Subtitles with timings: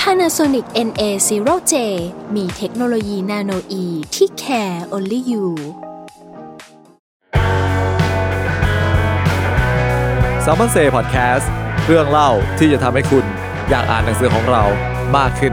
[0.00, 1.74] Panasonic NA0J
[2.36, 5.46] มีเทคโนโลยีนาโนอีที่ care only you
[10.42, 11.50] s ซ m ม n นเซ่พอดแคสต์
[11.86, 13.24] เรื่องเล่าที่จะทำให้คุณ
[13.70, 14.62] อยากอ่านหนังสือของเรา
[15.16, 15.52] มากขึ้น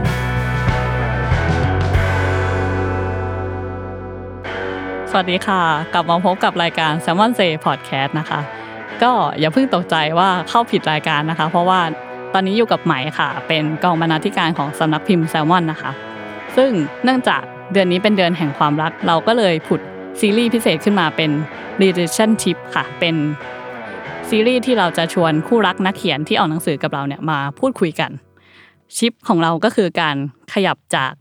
[5.10, 8.40] สวัสดีค่ะ กลับมาพบกับรายการ s ซ l m o n Say Podcast นะคะ
[9.02, 11.80] ก็อย่าเพิ่งตกใจว่าเข้าผิดรายการนะคะ เพราะว่า
[12.36, 15.92] ตอนนี้อยู่กับไหมค่ะ เป็นกองบรรณาธิการของสำนักพิมพ์ s ซ l m o n นะคะ
[16.56, 16.70] ซึ่ง
[17.04, 19.80] เนื่องจากเดือนนี้เป็นเดือนแห่งความรัก เราก็เลยผุด
[20.20, 21.30] ซีรีส์พิเศษขึ้นมาเป็น
[21.82, 23.16] Relationship ค่ะ เป็น
[24.28, 28.10] ซีรีส์ที่เราจะชวนคู่รักนักเขียนที่ออกหนังสือกับเราเนี่ยมาพูดคุยกัน
[28.96, 30.16] ชิปของเราก็คือการ
[30.52, 31.12] ขยับจาก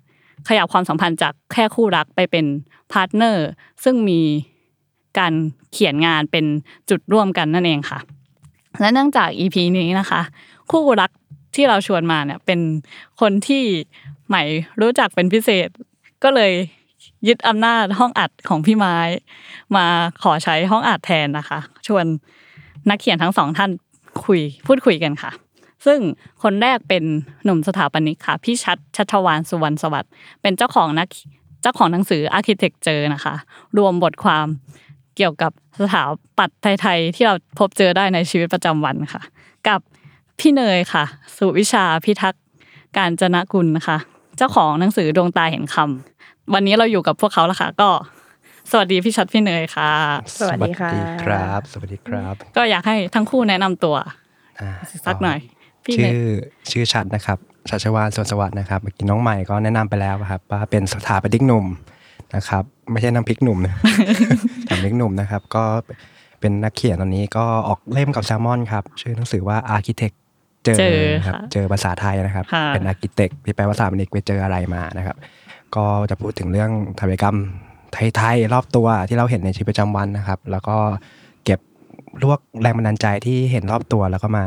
[0.49, 2.45] ขยับความสัมพันธ์จากแค่คู่รักไปเป็น
[2.91, 3.47] พาร์ทเนอร์
[3.83, 4.21] ซึ่งมี
[5.19, 5.33] การ
[5.71, 6.45] เขียนงานเป็น
[6.89, 7.99] จุดร่วมกันนั่นเองค่ะ
[8.79, 10.21] และเนื่องจาก EP นี้นะคะ
[10.71, 11.11] คู่รัก
[11.55, 12.59] ที่เราชวนมาเนี่ยเป็น
[13.21, 13.63] คนที่
[14.27, 14.43] ใหม่
[14.81, 15.69] รู้จักเป็นพิเศษ
[16.23, 16.51] ก็เลย
[17.27, 18.97] ยึดอำนาจห้องอัดของพี่ไม้
[19.75, 19.85] มา
[20.23, 22.05] ขอใช้ห้องอัดแทนนะคะ ชวน
[22.89, 23.71] นักเขียนทั้งสองท่าน
[24.23, 25.31] คุยพูดคุยกันค่ะ
[25.85, 25.99] ซึ่ง
[26.43, 27.03] คนแรกเป็น
[27.43, 31.07] หนุ่มสถาปนิกค่ะ พี่ชัดชัชวาลสุวรรณสวัสดิ์เป็นเจ้าของนัก
[31.61, 33.35] เจ้าของหนังสือ Architecture นะคะ
[33.77, 34.47] รวมบทความ
[35.17, 36.03] เกี่ยวกับสถา
[36.37, 39.21] ปัตย์ไทยๆที่เราพบเจอได้ในชีวิตประจำวันค่ะ
[39.67, 39.79] กับ
[40.39, 41.03] พี่เนยค่ะ
[41.37, 42.43] สุวิชาพิทักษ์
[42.97, 43.97] การจนกุลนะคะ
[44.37, 47.89] เจ้าของหนังสือดวงตาเห็นคำวันนี้เราอยู่กับพวกเขาแล้วค่ะ ก็
[48.71, 49.91] สวัสดีพี่ชัดพี่เนยค่ะ
[50.39, 50.91] สวัสดีค่ะ
[51.23, 53.95] ครับ สวัสดีครับ ก็อยากให้ทั้งคู่แนะนำตัว
[54.59, 54.69] อ่า
[55.05, 55.39] สักหน่อย
[55.85, 56.31] พี่เนชื่ยอ
[56.71, 57.37] ชื่อชัดนะครับ
[57.69, 61.65] ชัชวานสวนสวัสดิ์นะครับเมื่อกี้น้องใหม่ก็แนะนำไปแล้วครับว่าเป็นสถาปนิกหนุ่ม
[62.35, 63.73] นะครับ ไม่ใช่น้ำพริกหนุ่มนะ
[64.63, 65.63] สถาปนิกหนุ่มนะครับ ก็
[66.39, 70.15] เป็นนักเขียนตอนนี้ก็ออกเล่มกับแซลมอนครับ ชื่อหนังสือว่า Architect
[70.63, 75.17] เจอเจอครับค่ะเจอภาษาไทยนะครับค่ะเป็น Architect ที่แปลว่าสถาปนิกไปเจออะไรมานะครับ
[75.75, 76.69] ก็จะพูดถึงเรื่อง
[76.99, 77.37] ทำกิจกรรม
[78.15, 80.75] ไทยๆรอบตัวที่เราเห็นในชีวิตประจำวันนะครับ แล้วก็
[81.45, 81.59] เก็บ
[82.23, 84.45] รวบแรงบันดาลใจที่เห็นรอบตัวแล้วก็มา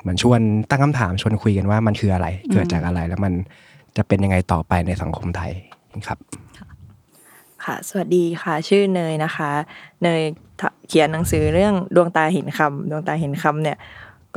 [0.00, 0.40] เหมือนชวน
[0.70, 3.32] ตั้งคำถามชวนคุยกันว่ามันคืออะไร เกิดจากอะไรแล้วมัน
[3.96, 5.52] จะเป็นยังไงต่อไปในสังคมไทย
[6.08, 6.18] ครับ
[7.64, 9.50] ค่ะ สวัสดีค่ะ ชื่อเนยนะคะ
[10.02, 10.22] เนย
[10.88, 13.76] เขียนหนังสือเรื่องดวงตาเห็นคำดวงตาเห็นคำเนี่ย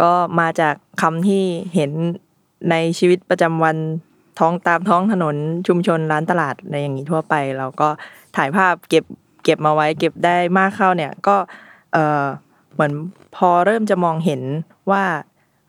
[0.01, 1.43] ก็มาจากคำที่
[1.75, 1.91] เห็น
[2.69, 3.77] ในชีวิตประจำวัน
[4.39, 5.35] ท้องตามท้องถนน
[5.67, 7.89] ชุมชนร้านตลาดในอย่างนี้ทั่วไป เราก็
[8.35, 9.03] ถ่ายภาพเก็บ
[9.43, 11.35] เก็บมาไว้ เก็บได้มากเข้าเนี่ยก็
[11.93, 12.25] เออ
[12.73, 12.91] เหมือน
[13.35, 14.41] พอเริ่มจะมองเห็น
[14.91, 15.03] ว่า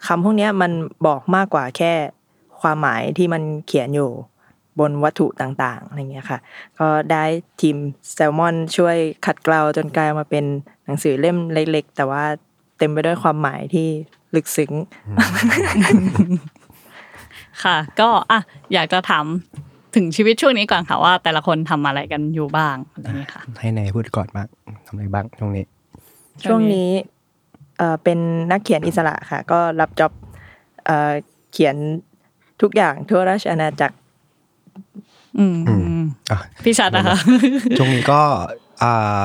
[0.06, 0.72] คำพวกนี้มัน
[1.06, 1.92] บอกมากกว่าแค่
[2.60, 4.10] ความหมายที่มันเขียนอยู่
[4.80, 6.38] บนวัตถุต่างๆอะไรเงี้ยค่ะ
[6.78, 7.24] ก็ได้
[7.60, 7.76] ทีม
[8.14, 10.44] แซลมอนช่วยขัดเกลาจนกลายมาเป็น
[10.84, 12.24] หนังสือเล่มเล็ก ๆ แต่ว่า
[12.78, 13.88] เต็มไปด้วยความหมายที่
[14.34, 14.72] ลึกซึ้ง
[17.64, 18.40] ค่ะ ก็อะ
[18.72, 19.26] อยากจะถาม
[19.94, 24.48] ถึงชีวิตช่วงนี้ก่อนค่ะว่า แต่ละคนทำอะไรกันอยู่บ้างอะไรอย่างเงี้ยค่ะ ให้นายพูดก่อนบ้าง
[24.86, 25.64] ทำอะไรบ้างช่วงนี้
[26.44, 26.90] ช่วงนี้
[27.78, 28.18] เอ่อเป็น
[28.50, 30.12] นักเขียนอิสระค่ะ ก็รับจ็อบ
[30.84, 31.12] เอ่อ
[31.52, 31.76] เขียน
[32.62, 33.96] ทุกอย่างทั่วราชอาณาจักร
[35.38, 37.16] อืมอืมอะพี่ชัดนะคะ
[37.78, 38.20] ช่วงนี้ก็
[38.82, 39.24] อ่า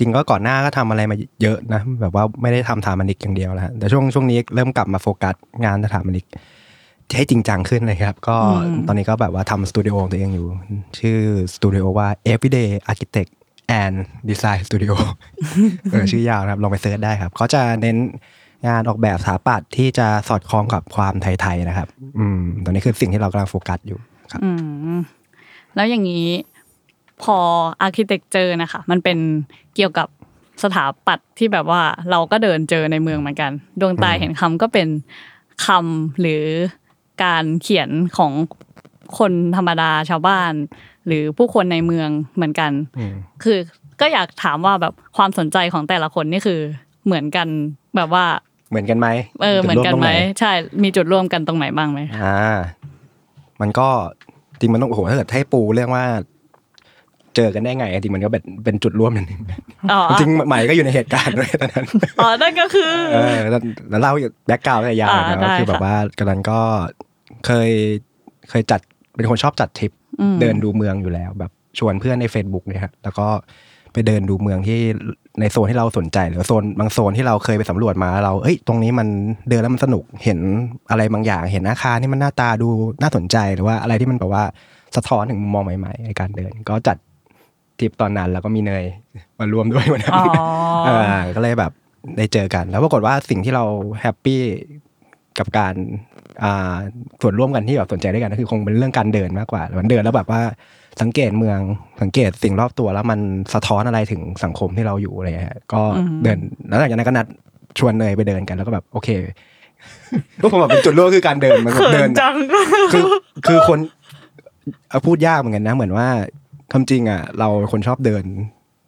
[0.00, 5.34] จริงก็ก่อนหน้าก็ทำอะไรมาเยอะนะ แบบว่าไม่ได้ทำสถาปนิกอย่างเดียวแล้วฮะแต่ช่วงช่วงนี้เริ่มกลับมาโฟกัส
[5.64, 6.26] งานสถาปนิก
[7.16, 10.46] ให้จริงจังขึ้นเลยครับ ก็อืมตอนนี้ก็แบบว่าทำสตูดิโอของตัวเองอยู่
[10.98, 11.18] ชื่อ
[11.54, 13.30] สตูดิโอว่า Everyday Architect
[13.82, 13.96] and
[14.28, 14.92] Design Studio
[15.90, 17.96] เออชื่อยาวนะครับลองไป search ได้ครับเขาจะเน้น
[18.66, 21.88] งานออกแบบสถาปัตย์ที่จะสอดคล้องกับความไทยๆนะครับ
[22.18, 23.98] อืม ตอนนี้คือสิ่งที่เรากำลังโฟกัสอยู่
[24.32, 24.50] ครับ อื
[24.96, 25.00] ม
[25.74, 26.26] แล้วอย่างนี้
[27.22, 27.38] พอ
[27.80, 29.18] architecture นะคะ มันเป็น
[29.76, 30.08] เกี่ยวกับ
[30.62, 33.50] สถาปัตย์ที่แบบว่าเราก็เดินเจอในเมืองเหมือนกัน
[33.80, 34.88] ดวงตาอืมเห็นคำก็เป็น
[35.66, 36.44] คำหรือ
[37.24, 38.32] การเขียนของ
[39.18, 40.52] คนธรรมดาชาวบ้าน
[41.06, 43.58] หรือผู้คนในเมืองเหมือนกันอืมคือ
[44.00, 46.60] ก็อยากถามว่าแบบความสนใจของแต่ละคนนี่คือ
[47.06, 47.48] เหมือนกัน
[47.96, 48.24] แบบว่า
[48.70, 49.08] เหมือนกันไหม
[49.42, 50.52] เออเหมือนกันไหมจุดร่วตรงใช่
[50.82, 52.58] มีจุดร่วมกันตรงไหนบ้างไหมอ่า
[53.60, 53.88] มันก็
[54.60, 56.04] จริงมันต้องโอ้โหถ้าเกิดให้ปูเรื่องว่า
[57.36, 59.40] เจอกันได้ไงจริงมันก็เป็นเป็นจุดร่วมอย่างหนึง
[59.92, 61.86] อ๋อจริงใหม่ก็อยู่ในเหตุการณ์ด้วยตอนนั้น
[62.20, 63.60] อ๋อนั่นก็คือเออแล้ว
[63.90, 64.12] แล้วเล่า
[64.46, 66.60] แบ็กกราวด์ยาวๆอ่านะได้ก็คือแบบค่ะว่ากำลังก็
[67.46, 67.70] เคย
[68.50, 68.80] เคยจัด
[69.16, 73.28] เป็นคนชอบจัดทริปอืมเดินดูเมืองอยู่แล้วแบบชวนเพื่อนใน Facebook เนี่ยครับแล้วก็
[73.92, 74.80] ไปเดินดูเมืองที่
[75.40, 79.08] ในโซนที่เราสนใจ หรือโซนบางโซนที่เราเคยไปสำรวจมาแล้วเราเอ้ยตรงนี้มัน
[79.50, 80.38] เดินแล้วมันสนุกเห็น
[80.90, 82.68] อะไรบางอย่าง เห็นอาคารที่มันหน้าตาดู
[83.02, 84.44] น่าสนใจหรือว่าอะไรที่มันแบบว่า
[84.96, 86.96] สะท้อนถึงมุมมองใหม่ๆในการเดิน ก็จัด
[87.80, 88.84] ทริปตอนนั้น แล้วก็มีเนย
[89.38, 90.48] มารวมด้วยวันนั้นอ๋อ
[90.86, 91.72] เออก็เลยแบบ
[92.16, 93.64] ได้เจอกัน แล้วปรากฏว่าสิ่งที่เรา
[94.00, 94.40] happy
[95.38, 95.74] กับการ
[96.42, 96.74] อ่า
[97.22, 100.42] ส่วนร่วมกันที่แบบสนใจด้วยกันก็คือคงเป็นเรื่องการเดินมากกว่ามันเดินแล้วแบบว่า
[101.02, 101.60] สังเกตเมือง
[102.02, 103.20] สังเกตสิ่งรอบตัวแล้วมัน
[103.54, 106.38] สะท้อนอะไรถึงสังคมที่เราอยู่อะไรเงี้ยก็อืมเดิน
[106.68, 107.26] แล้วหลังจากนั้นก็นัด
[107.78, 109.08] ชวนเนยไปเดินกันแล้วก็แบบโอเค
[110.40, 112.34] ก็ผมแบบเป็นจุดร่วมคือการเดินมันเดินจัง
[112.92, 113.04] คือ
[113.46, 113.78] คือคน
[114.88, 116.08] เอาพูดยากเหมือนกันนะ เหมือนว่า
[116.72, 118.24] คำจริงอะเราคนชอบเดิน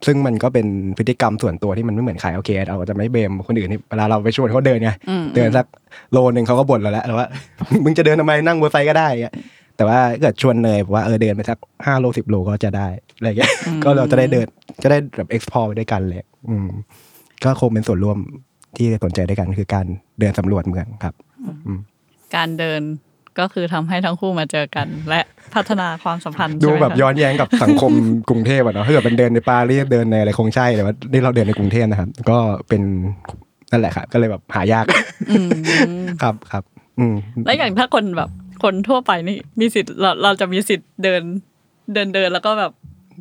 [0.06, 0.67] ซึ่งมันก็เป็น
[0.99, 5.67] พฤติกรรมส่วนตัวที่มันไม่เหมือนใครโอเคเราจะไม่เบมคนอื่นที่เวลาเราไปชวนเขาเดินไงอืมเดินสัก
[6.12, 7.29] โลนึงเขาก็บ่นเราแล้วว่า
[7.84, 9.34] มึงจะเดินทำไมนั่งบนไฟก็ได้อะ
[9.76, 13.52] แต่ว่าเกิดชวนเนยบอกว่าเออเดินไปสักห้าโลสิบโลก็จะได้อะไรเงี้ย
[13.85, 14.46] ก็เราจะได้เดิน
[14.82, 16.19] จะได้แบบ explore ไปด้วยกันเลย
[16.49, 16.69] อืม
[17.44, 18.19] ก็คงเป็นส่วนร่วม
[18.76, 19.87] ที่สนใจด้วยกันคือการ
[20.20, 21.14] เดินสำรวจเมืองครับ
[22.37, 22.82] การเดิน
[23.38, 25.20] ก็คือทำให้ทั้งคู่มาเจอกัน และ
[25.55, 27.93] พัฒนาความสัมพันธ์ดูใช่ไหมแบบคะย้อนแย้งกับสังคม
[28.29, 32.38] กรุงเทพอะเนาะถ้าเกิดเป็นเดินในปารีสเดินในอะไรคงใช่แต่ว่าที่เราเดินในกรุงเทพนะครับ ก็
[32.69, 32.82] เป็น
[33.70, 34.84] นั่นแหละครับก็เลยแบบหายาก
[35.31, 35.40] อื
[36.00, 36.62] มครับครับ
[36.99, 37.14] อืม
[37.46, 38.31] แล้วอย่างถ้าคนแบบ
[38.62, 41.23] คนทั่วไปนี่มีสิทธิ์เราเราจะมีสิทธิ์เดิน
[41.94, 42.73] เดินเดินแล้วก็แบบ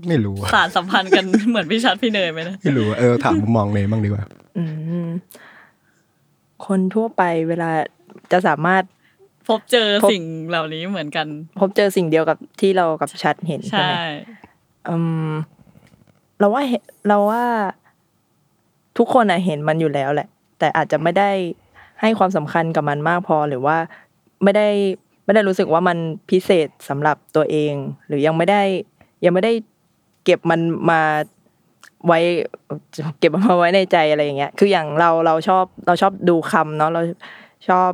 [0.08, 4.24] ไม่รู้อะสารสัมพันธ์กันเหมือนพี่ชัดพี่เนยไหมนะไม่รู้อะเออถามมุมมองเลยบ้างดีกว่า
[4.58, 4.64] อื
[5.06, 5.08] ม
[6.66, 7.70] คนทั่วไปเวลา
[8.32, 9.01] จะสามารถพ
[9.60, 11.28] บเจอพบสิ่งเหล่านี้เหมือนกัน
[11.60, 13.94] พบเจอสิ่งเดียวกับที่เรากับชัดเห็นใช่ใช่ไหม
[14.90, 14.98] อื
[15.30, 15.34] ม
[16.40, 17.44] เราว่าเห็นเราว่า
[18.98, 20.28] ทุกคนอะเห็นมันอยู่แล้วแหละ
[20.60, 21.32] แต่อาจจะไม่ได้
[22.02, 23.78] ให้ความสำคัญกับมันมากพอหรือว่า
[24.44, 24.68] ไม่ได้
[25.26, 25.98] ไม่ได้รู้สึกว่ามัน
[26.30, 27.74] พิเศษสำหรับตัวเอง
[28.08, 28.64] หรือยังไม่ได้
[29.26, 29.54] ยังไม่ได้
[30.24, 30.60] เก็บมัน
[30.90, 31.02] มา
[32.08, 32.20] ไว้
[33.20, 37.02] เก็บมันมาไว้ในใจอะไรอย่างเงี้ย คืออย่างเราเราชอบเราชอบดูคำเนาะเรา
[37.70, 37.92] ชอบ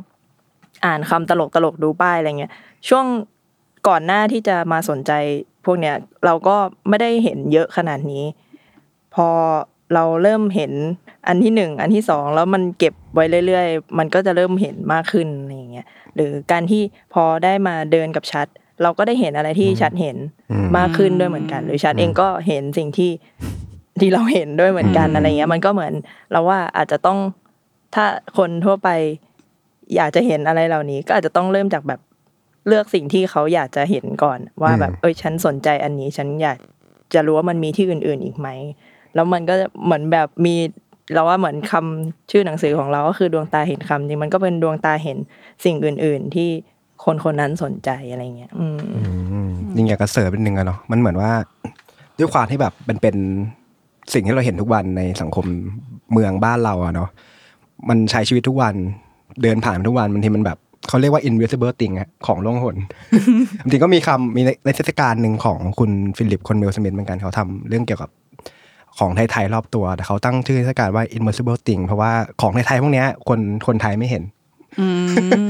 [0.84, 2.52] อ่านคำตลกตลกดูป้ายอะไรเงี้ย
[2.88, 3.04] ช่วง
[3.88, 5.12] ก่อนหน้าที่จะมาสนใจ
[5.64, 5.94] พวกเนี้ย
[6.24, 6.56] เราก็
[6.88, 8.24] ไม่ได้เห็นเยอะขนาดนี้
[9.14, 9.28] พอ
[9.94, 10.72] เราเริ่มเห็น
[11.26, 16.82] อันที่หนึ่งอันที่สองแล้วมันเก็บไว้เรื่อยๆ มันก็จะเริ่มเห็นมากขึ้นอะไรอย่างเงี้ยหรือการที่
[17.14, 18.46] พอได้มาเดินกับชัด
[18.82, 20.16] เราก็ได้เห็นอะไรที่ชัดเห็น
[20.50, 23.10] อืมมากขึ้นด้วยเหมือนกัน หรือชัดเองก็เห็นสิ่งที่
[24.00, 25.92] ที่เราเห็นด้วยเหมือนกันอืมอะไรเงี้ย มันก็เหมือน
[26.32, 27.18] เราว่าอาจจะต้อง
[27.94, 28.04] ถ้า
[28.38, 28.88] คนทั่วไป
[29.96, 32.00] อยากจะเห็นอะไรเหล่านี้ ก็อาจจะต้องเริ่มจากแบบ
[32.68, 36.58] เลือกสิ่งที่เขาอยากจะเห็นก่อน ว่าแบบเอ้ยฉันสนใจอันนี้ ฉันอยาก
[37.14, 38.48] จะรู้ว่ามันมีที่อื่น ๆ อีกไหม
[39.14, 39.54] แล้วมันก็
[39.84, 40.54] เหมือนแบบมี
[41.14, 45.18] เราว่าเหมือนคำชื่อหนังสือของเราก็คือดวงตาเห็นคำจริงมันก็เป็นดวงตาเห็น
[45.64, 46.48] สิ่งอื่น ๆ ที่
[47.04, 51.30] คนคนนั้นสนใจอะไรเงี้ย อืมอืมยิ่งอยากกระเสริมเป็นหนึ่งอะเนาะมันเหมือนว่า
[52.18, 53.16] ด้วยความที่แบบมันเป็น
[54.12, 55.46] สิ่งที่เราเห็นทุกวันในสังคม
[56.12, 57.08] เมืองบ้านเราอะเนาะ
[57.88, 58.74] มันใช้ชีวิตทุกวัน
[59.42, 60.58] เดินผ่านทุกวันบางทีมันแบบ
[60.88, 62.76] เขาเรียกว่า invisible thing อะของล่องหน
[63.62, 68.10] จริงๆก็มีคำมีในในเทศกาลหนึ่งของคุณฟิลิปคนเมลสมิธเหมือนกันเขาทำเรื่องเกี่ยวกับ
[68.98, 74.22] ของไทยๆรอบตัว แต่เขาตั้งชื่อเทศกาลว่า invisible thing เพราะว่าของไทยๆพวกเนี้ยคนคนไทยไม่เห็น
[74.80, 74.86] อื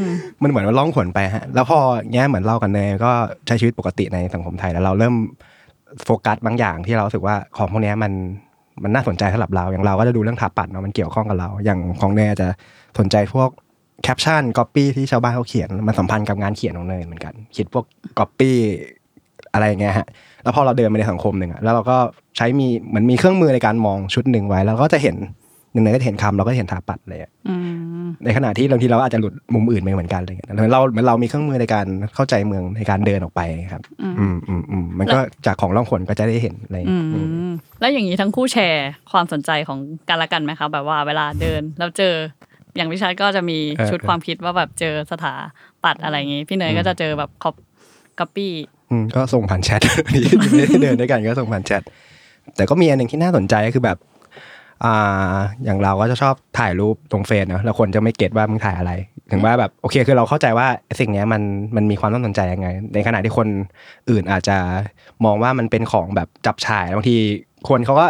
[0.05, 0.06] ม
[0.43, 1.79] มันเหมือนว่าล่องหนไปฮะ แล้วพอ
[2.12, 3.11] เงี้ยเหมือนเล่ากันเนยก็
[3.46, 5.14] ใช้ชีวิตปกติในสังคมไทยแล้วเราเริ่ม
[6.04, 8.12] โฟกัสบางอย่างที่เรารู้สึกว่าของพวกเนี้ยมัน
[8.83, 12.49] มันน่าสนใจสำหรับเราอย่างเราก็จะดูเรื่องถาปัตย์เนาะมันเกี่ยวข้องกับเรา อย่างของเนยอาจจะ
[12.99, 13.50] สนใจพวก
[14.05, 17.85] แคปชั่นก๊อปปี้ที่ชาวบ้านเขาเขียนมันสัมพันธ์กับงานเขียนของเนยเหมือนกันคิดพวก
[18.19, 18.57] ก๊อปปี้
[19.52, 20.07] อะไรอย่างเงี้ยฮะ
[20.43, 21.97] แล้วพอเราเดินไปในสังคมหนึ่งอะแล้วเราก็
[22.37, 25.17] ใช้มีเหมือนมีเครื่องมือในการมองชุดหนึ่งไว้ แล้วก็จะเห็น
[25.73, 27.55] หนึ่งในก็จะเห็นคำเราก็จะเห็นถาปัดเลยอะอื
[28.05, 33.40] มในขณะที่บางทีเราอาจจะหลุดมุมอื่นไปเหมือนกันอะไรเงี้ยเหมือนเราเหมือนเรามีเครื่องมือในการเข้าใจเมืองในการเดินออกไป
[33.73, 37.50] ครับ อืมอืมอืมมันก็จากของล่องขนก็จะได้เห็นอะไรอือืมม
[37.81, 39.78] แล้วอย่างนี้ทั้งคู่แชร์ความสนใจของ
[40.09, 42.14] กันและกันไหมคะแบบว่าเวลาเดินแล้วเจอ
[42.78, 43.58] อย่างพี่ชัดก็จะมี
[43.90, 45.35] ชุดความคิดว่าแบบเจอสถา
[45.85, 47.54] ปัตย์อะไรอย่างงี้ พี่เนยก็จะเจอแบบคอป
[48.18, 48.52] ก๊อปปี้
[48.90, 51.82] อืมก็ส่งผ่านแชทไม่ได้เดินด้วยกันก็ส่งผ่านแชท
[52.56, 53.99] แต่ก็มีอันหนึ่งที่น่าสนใจก็คือแบบ
[54.85, 58.92] อ่าอย่างเราก็จะชอบถ่ายรูปลงเฟซเนอะแล้วคนจะไม่ get ว่ามึงถ่ายอะไร
[59.30, 60.66] ถึงว่าแบบโอเคคือเราเข้าใจว่า
[61.00, 61.42] สิ่งเนี้ยมัน
[61.76, 63.49] มันมีความน่าสนใจยังไง ในขณะที่คน
[64.11, 64.56] อื่นอาจจะ
[65.25, 67.16] มองว่ามันเป็นของแบบจับฉ่ายบางที
[67.68, 68.06] คนเขาก็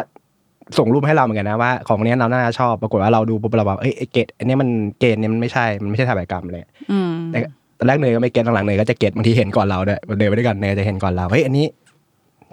[0.78, 4.68] ส่งรูปให้เราเหมือนกันนะว่าของเนี้ยเราน่าจะชอบปรากฏว่าเราดูปุ๊บเราแบบเอ้ยไอ้เกตอันเนี้ยมัน
[5.00, 7.38] เกณฑ์เนี้ยมันไม่ใช่มันไม่ใช่ถ่ายแบบกรรมเลยอืมแต่
[7.78, 11.66] ตอนแรกเนยก็ไม่เก็ตหลังๆเนยก็จะเก็ตบางทีเห็นก่อนเราด้วยเดินไปด้วยกันเนยจะเห็นก่อนเราเฮ้ยอันนี้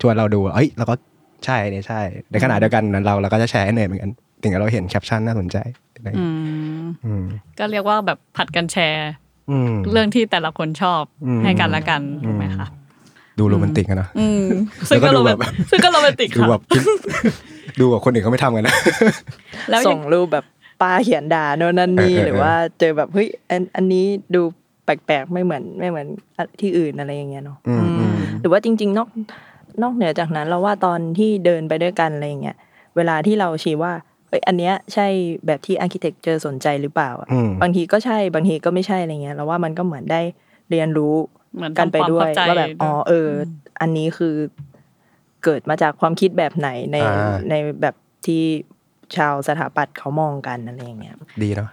[0.02, 0.96] ชวนเราดูเฮ้ยเราก็
[1.46, 5.58] ใช่เนี่ยใช่ ในขณะเดียวกันนั้นเราเราก็จะแชร์ให้เนยเหมือนกันถึงกับเราเห็นแคปชั่นน่าสนใจ
[5.96, 6.26] อะไรอื
[6.82, 7.26] มอืม
[7.60, 9.10] ก็เรียกว่าแบบผัดกันแชร์
[9.52, 12.68] อืมเรื่องที่แต่ละคนชอบอืมให้กันและกันถูกไหมคะ
[13.40, 14.48] ดูโรแมนติกกันเนอะอืม
[14.90, 16.84] ซึ่งก็แล้วก็โรดูแมแบนบซึ่งก็โรแมนติกดูค่ะแบบคิด
[17.80, 18.76] ดูแบบคนอื่นเขาไม่ทำกันนะ
[19.70, 20.46] แล้วยัส่งงรูปแบบ
[20.82, 24.06] ป้าเขียนด่าโน่นนั่นนี่เออเออหรือว่าเจอแบบเฮ้ยอันอันนี้
[24.36, 24.42] ดู
[24.86, 26.08] แปลกๆไม่เหมือนไม่เหมือน
[26.62, 29.10] ที่อื่นอะไรอย่างเงี้ยเนาะอืมอืมหรือว่าจริง ๆ นอก
[29.82, 32.58] นอกเหนือจากนั้นเราว่าตอนที่เดินไปด้วยกันอะไรอย่างเงี้ย
[32.96, 33.94] เวลาที่เราชี้ว่า
[34.30, 35.08] เอ้ยอันเนี้ยใช่
[35.48, 40.22] แบบที่อาร์เคเต็กเจอสนใจหรือเปล่าอะอืมบางทีก็ใช่บางทีก็ไม่ใช่อะไรเงี้ยเราว่ามันก็เหมือนได้
[40.70, 41.16] เรียนรู้
[41.56, 43.30] เหมือนกันทำไปความด้วยเข้าใจว่าแบบอ๋อเอออ
[43.82, 44.36] อันนี้คือ
[45.46, 48.44] เกิดมาจากความคิดแบบไหนในอ่าในแบบที่
[49.16, 51.70] ชาวสถาปัตย์เขามองกันอะไรอย่างเงี้ยดีเนาะ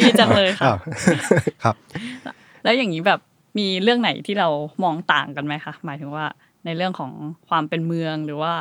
[0.00, 0.78] ดีจังเลยค่ะอ้าว
[1.64, 1.76] ครับ
[2.64, 3.20] แล้วอย่างนี้แบบ
[3.58, 4.48] มีเรื่องไหนที่เรา
[4.84, 6.24] มองต่างกันไหมคะหมายถึงว่า
[6.64, 7.12] ในเรื่องของ
[7.48, 8.52] ความเป็นเมืองหรือว่า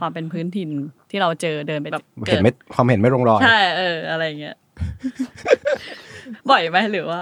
[0.00, 0.70] ความเป็นพื้นถิ่น
[1.10, 4.56] ที่เราเจอเดินไปแบบเห็นไม่ความเห็นไม่ลงรอยใช่เออ อะไรเงี้ย
[6.50, 7.20] บ่อยไหมหรือว่า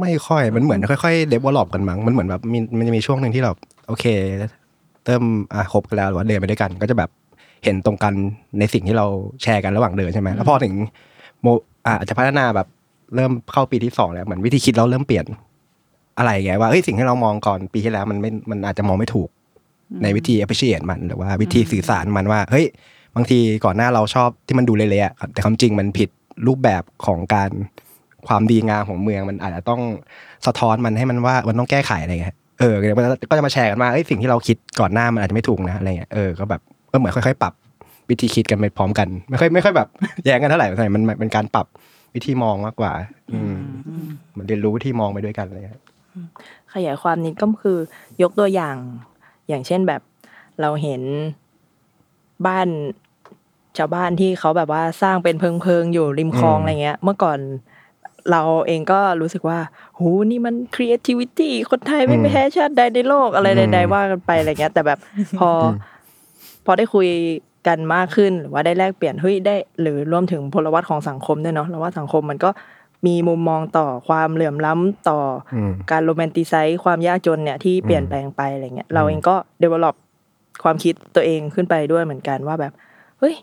[0.00, 3.52] ไม่ค่อยมันเหมือนค่อยๆเดเวลลอปกันมั้งมันเหมือนแบบมีมันจะมีช่วงหนึ่งที่เรา
[3.88, 4.04] โอเค
[5.06, 5.22] เริ่ม
[5.54, 7.10] อะคบกันแล้วหรือว่าเดินไปด้วยกัน ก็จะแบบ
[7.64, 8.14] เห็นตรงกัน
[8.58, 9.06] ในสิ่งที่เรา
[9.42, 10.74] แชร์กันระหว่างเดินใช่ไหมแล้วพอถึง
[11.42, 11.46] โม
[11.86, 12.66] อะอาจจะพัฒนาแบบ
[13.14, 15.26] เริ่มเข้าปีที่สองแล้วเหมือนวิธีคิดเราเริ่มเปลี่ยน
[16.18, 19.28] อะไรไงว่าเฮ้ยสิ่งที่เรามองก่อนปีที่แล้วมันไม่มันอาจจะมองไม่ถูก
[20.02, 22.66] ในวิธี appreciate มันหรือว่าวิธีสื่อสารมันว่าเฮ้ย
[23.16, 26.08] บางทีก่อนหน้าเราชอบที่มันดูเละๆอะแต่ความจริงมันผิด
[26.46, 27.50] รูปแบบของการ
[28.28, 29.82] ความดีงามของเมืองมันอาจจะต้อง
[30.46, 32.74] สะท้อนมันให้มันว่ามันต้องแก้ไขอะไรเงี้ย เออ
[33.30, 37.52] ก็จะมาแชร์กันว่าเอ้ยสิ่งที่เราคิดก่อนหน้ามันอาจจะไม่ถูกนะอะไรเงี้ยเออก็แบบเออเหมือนค่อยๆ ปรับ
[38.10, 39.88] วิธีคิดกันไปพร้อมกัน ไม่ค่อยไม่ค่อยแบบ
[40.24, 41.66] แย้งกันเท่าไหร่เท่าไหร่มันมันเป็นการปรับ
[42.14, 42.92] วิธีมองมากกว่า
[43.32, 43.56] อืม
[44.32, 45.80] เหมือนเรียนรู้วิธีมองไปด้วยกันอะไรเงี้ย
[46.72, 47.78] ขยายความนิดก็คือ
[48.22, 48.76] ยกตัวอย่าง
[49.48, 50.02] อย่างเช่นแบบ
[50.60, 51.02] เราเห็น
[52.46, 52.68] บ้าน
[53.78, 57.38] ชาวบ้านที่เขาแบบว่าสร้างเป็นเพิงเพิงๆอยู่ริมคลองอืมอะไรเงี้ย เมื่อก่อน
[58.30, 59.58] เราเองก็รู้สึกว่า
[59.96, 64.98] โหนี่มัน creativity คนไทยไม่แพ้ชาติใดในโลกอะไรใดๆว่ากันไปอะไรเงี้ย แต่แบบ
[65.38, 65.66] พออ
[66.64, 67.08] พอได้คุย
[67.66, 72.50] กันมากขึ้นหรือว่าได้แลกเปลี่ยนเฮ้ยได้ หรือรวมถึงพลวัตของสังคมด้วยเนาะเราว่าสังคมมันก็
[73.06, 75.20] มีมุมมองต่อความเหลื่อมล้ำต่อ
[75.54, 79.94] อมการ romanticize ความยากจนเนี่ยที่เปลี่ยนแปลงไปอะไรเงี้ยเราเองก็ develop
[80.62, 82.72] ความคิดตัวเองขึ้นไปด้วยเหมือนกันว่าแบบ
[83.18, 83.34] เฮ้ย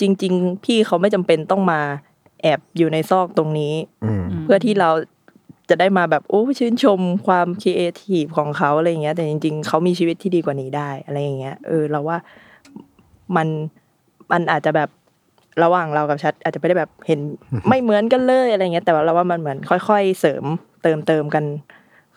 [0.00, 1.80] จริง ๆ พี่เขาไม่จำเป็นต้องมา
[2.42, 4.90] แอบอยู่ในซอกตรงนี้อืมเพื่อที่เรา
[5.68, 12.18] จะได้มาแบบโอ้ชื่นชมความครีเอทีฟของเขาอะไรอย่างเงี้ย แต่จริง ๆเขามีชีวิตที่ดีกว่านี้ได้อะไรอย่างเงี้ยเออเราว่า
[13.36, 13.48] มัน
[14.32, 14.88] มันอาจจะแบบ
[15.62, 17.20] ระหว่างเรากับชัด อาจจะไม่ได้แบบเห็น
[17.68, 20.44] ไม่เหมือนกันเลยอะไรเงี้ย แต่ว่าเราว่ามันเหมือนค่อย ๆ เสริม
[20.82, 21.44] เติมเติมกัน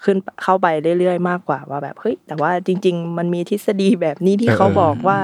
[0.03, 0.67] ขึ้นเข้าไป
[0.99, 5.17] เรื่อยๆมากกว่าว่าแบบเฮ้ยแต่ว่าจริง ๆ มันมีทฤษฎีแบบนี้ที่เออเขาบอกว่า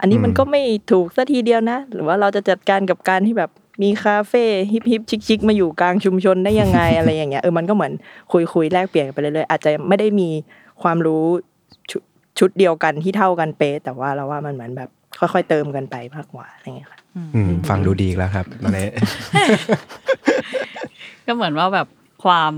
[0.00, 3.50] อันนี้มันอืมก็ไม่ถูกสัทีเดียวนะ หรือว่าเราจะจัดการกับการที่แบบ
[3.82, 7.92] มีคาเฟ่ฮิปฮิปชิคชิคๆมาอยู่กลางชุมชนได้ยังไงอะไรอย่างเงี้ยเออมันก็เหมือน
[8.32, 10.28] คุยคุยๆแลกเปลี่ยนกันไปเรื่อยๆอาจจะไม่ได้มี
[10.82, 11.24] ความรู้
[11.90, 12.02] ชุด
[12.38, 17.00] ชุดเดียวกันที่เท่ากันเป๊ะแต่ว่าเราว่ามันเหมือนแบบค่อยๆเติมกันไปมากกว่าอะไรเงี้ยค่ะ
[17.34, 18.88] อืมฟังดูดีอีกแล้วครับตอนนี้
[21.26, 21.86] ก็เหมือนว่าแบบ
[22.24, 22.52] ความ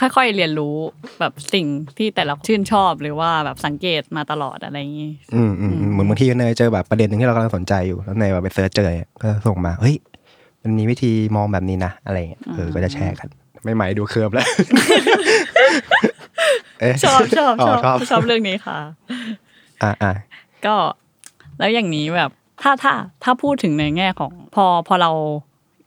[0.00, 0.76] ค่อยๆเรียนรู้
[1.20, 1.66] แบบสิ่ง
[1.98, 8.90] ที่แต่ละชื่นชอบหรือว่าแบบสังเกตมาตลอดอะไรอย่างนี้อืมอืมอืมเหมือนบางทีเนยเจอแบบประเด็นหนึ่งที่เรากำลังสนใจอยู่แล้วเนยแบบไป search เจอ
[9.22, 9.96] ก็ส่งมาเฮ้ย
[10.62, 13.28] มันมีวิธีมองแบบนี้นะอะไรเงี้ยเออก็จะแชร์กัน
[13.64, 14.46] ไม่หมายดูเคิร์ฟแล้ว
[16.80, 18.78] เอ๊ะชอบชอบชอบชอบชอบเรื่องนี้ค่ะ
[19.82, 20.12] อ่าอ่า
[20.66, 20.76] ก็
[21.58, 22.30] แล้วอย่างนี้แบบ
[22.62, 22.92] ถ้าถ้า
[23.24, 25.10] ถ้าพูดถึงในแง่ของพอพอเรา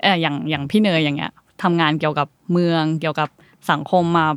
[0.02, 1.32] เอออย่างอย่างพี่เนยอย่างเงี้ย
[1.64, 3.30] ทำงานเกี่ยวกับเมืองเกี่ยวกับ
[3.72, 4.28] สังคมมา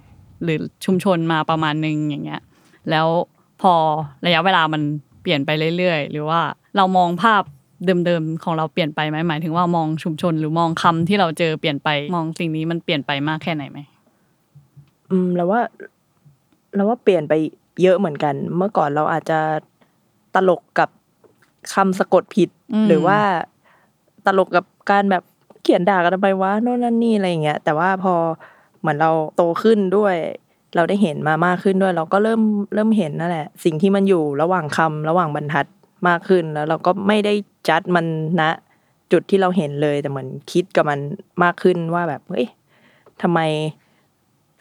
[0.45, 2.43] หรือชุมชนมาประมาณนึงอย่างเงี้ย
[2.91, 3.07] แล้ว
[3.63, 3.75] พอ
[4.27, 4.83] ระยะเวลามัน
[5.23, 6.41] เปลี่ยนไปเรื่อยๆ หรือว่า
[6.77, 7.43] เรามองภาพ
[7.85, 13.79] เดิมๆของเราเปลี่ยนไปไหมหมายถึงว่ามองชุมชนหรือมองคำที่เราเจอเปลี่ยนไปมองสิ่งนี้มันเปลี่ยนไปมากแค่ไหนไหม
[15.11, 15.61] อืมเราว่า
[16.75, 17.33] เราว่าเปลี่ยนไป
[17.83, 19.39] เยอะเหมือนกัน เมื่อก่อนเราอาจจะ
[20.35, 20.89] ตลกกับ
[21.75, 23.19] คำสะกดผิดอืมหรือว่า
[24.27, 25.23] ตลกกับการแบบ
[25.63, 28.15] เขียนด่ากันไปว่าโน่นนั่นนี่อะไรอย่างเงี้ย แต่ว่าพอ
[28.81, 30.17] เหมือนเราโตขึ้นด้วย
[30.77, 32.41] เราได้เห็นมามากขึ้นด้วย เราก็เริ่ม
[32.75, 35.67] เริ่มเห็นนั่นแหละ สิ่งที่มันอยู่ระหว่างคำระหว่างบรรทัด
[36.09, 37.35] มากขึ้นแล้ว เราก็ไม่ได้
[37.69, 38.07] จัดมัน
[38.41, 38.43] ณ
[39.13, 40.99] จุดที่เราเห็นเลยแต่เหมือนคิดกับมัน
[41.43, 42.47] มากขึ้นว่าแบบเฮ้ย
[43.23, 43.41] ทำไม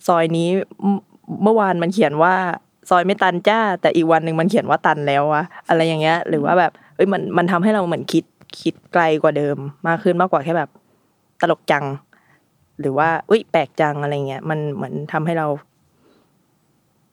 [0.08, 0.48] ซอยนี้
[1.44, 2.34] เมื่อวานมันเขียนว่า
[2.90, 8.24] ซอยไม่ตันจ้า แต่อีกวันหนึ่งมันเขียนว่าตันแล้ววะอะไรอย่างเงี้ย หรือว่าแบบเอ้ยมันมันทำให้เราเหมือนคิด
[8.62, 9.58] คิดไกลกว่าเดิม
[9.88, 10.70] มากขึ้นมากกว่าแค่แบบ
[11.42, 11.86] ตลกจัง
[12.80, 15.48] หรือว่าอุ้ยแปลกจังอะไรเงี้ยมันเหมือนทำให้เรา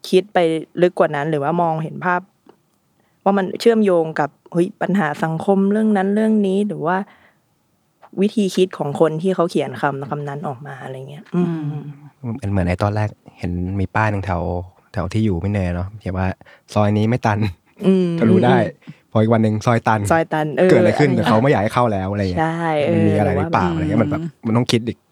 [0.08, 0.38] คิดไป
[0.82, 2.20] ลึกกว่านั้น หรือว่ามองเห็นภาพ
[3.24, 6.96] ว่ามันเชื่อมโยงกับเฮ้ยปัญหาสังคมเรื่องนั้นเรื่องนี้หรือว่า
[8.20, 11.60] วิธีคิดของคนที่เขาเขียนคำคำนั้นออกมาอะไรเงี้ย อืม
[12.20, 14.42] เหมือนเหมือนในตอนแรกเห็นมีป้ายหนึ่งแถว
[14.92, 16.26] แถวที่อยู่ไม่แน่เนาะเขียนว่า
[16.74, 17.38] ซอยนี้ไม่ตัน
[17.86, 18.56] อืมทะลุได้
[19.12, 25.02] พออีกวันหนึ่งซอยตันซอยตันเออเกิดอะไรขึ้นอะไรแต่เขาไม่อยากให้เข้าแล้วอะไรเงี้ยใช่เออมันมีอะไรหหรืรือว่าเปล่าอะไรเงี้ยมันแบบมันต้องคิดอีกม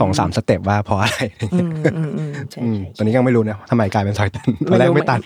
[0.00, 5.20] สองสามสเต็ปว่าเพราะอะไรอะไรอืเงี้ยมอืมอืมใช่อืมใช่ตอนนี้ยังไม่รู้นะทำไมกลายเป็นซอยตันตอนแรกไม่ตัน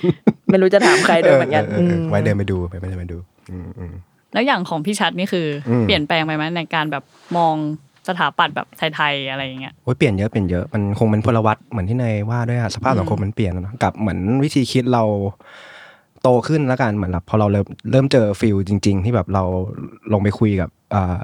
[0.50, 3.18] ไม่รู้จะถามใครด้วยเหมือนกันเออเออเออมไว้เดินไปดูไปเดินไปดู
[3.50, 3.92] อืมอืม
[4.32, 7.04] แล้วอย่างของพี่ชัดนี่คืออมเปลี่ยนแปลงไปไหมในการแบบ
[7.36, 7.54] มอง
[8.08, 8.66] สถาปัตย์แบบ
[8.96, 15.04] ไทยๆอะไรอย่างเงี้ยโอ้ยเปลี่ยนเยอะเปลี่ยนเยอะมันคงเป็นพลวัตเหมือนที่เนยว่าด้วยอะสภาพสังคมมันเปลี่ยนแล้วเนอะกับเหมือนวิธีคิดเรา
[16.22, 19.44] โตขึ้นแล้วกันเหมือนแบบพอเราเริ่มเริ่มเจอ field จริง ๆ ที่แบบเรา
[20.12, 21.18] ลงไปคุยกับอ่า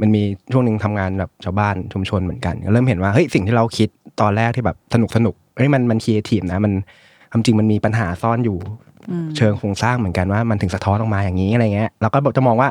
[0.00, 0.22] มันมี
[0.52, 3.88] ช่วงหนึ่งทำงานแบบชาวบ้านชุมชนเหมือนกันก็เริ่มเห็นว่าเฮ้ยสิ่งที่เราคิด
[4.20, 6.72] ตอนแรกที่แบบสนุกสนุกเฮ้ยมันมันครีเอทีฟนะมัน
[7.30, 8.58] ความจริงมันมีปัญหาซ่อนอยู่
[9.10, 12.68] อืมเชิงโครงสร้างเหมือนกันว่ามันถึงสะท้อนออกมาอย่างนี้อะไรเงี้ยเราก็จะมองว่า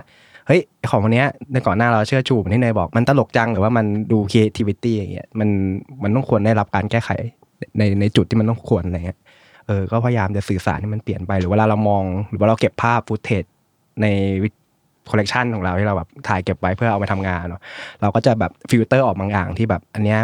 [0.47, 5.49] เฮ้ยของคนเนี้ยในก่อนหน้าเราเชิดชูเหมือนที่เนยบอกมันตลกจังหรือว่ามันดู creativity อย่างเงี้ยมัน
[6.03, 7.09] มันต้องควรได้รับการแก้ไข
[7.77, 9.19] ในในจุดที่มันต้องควรอะไรเงี้ย
[9.67, 13.43] เออก็พยายามจะสื่อสารให้มันเปลี่ยนไป หรือเวลาเรามอง หรือว่าเราเก็บภาพ footage
[14.01, 14.05] ใน
[15.11, 17.61] คอลเลกชันของเราที่เราแบบถ่ายเก็บไว้เพื่อเอามาทำงานเนาะ
[18.01, 20.19] เราก็จะแบบฟิลเตอร์ออกบางอย่างที่แบบอันเนี้ย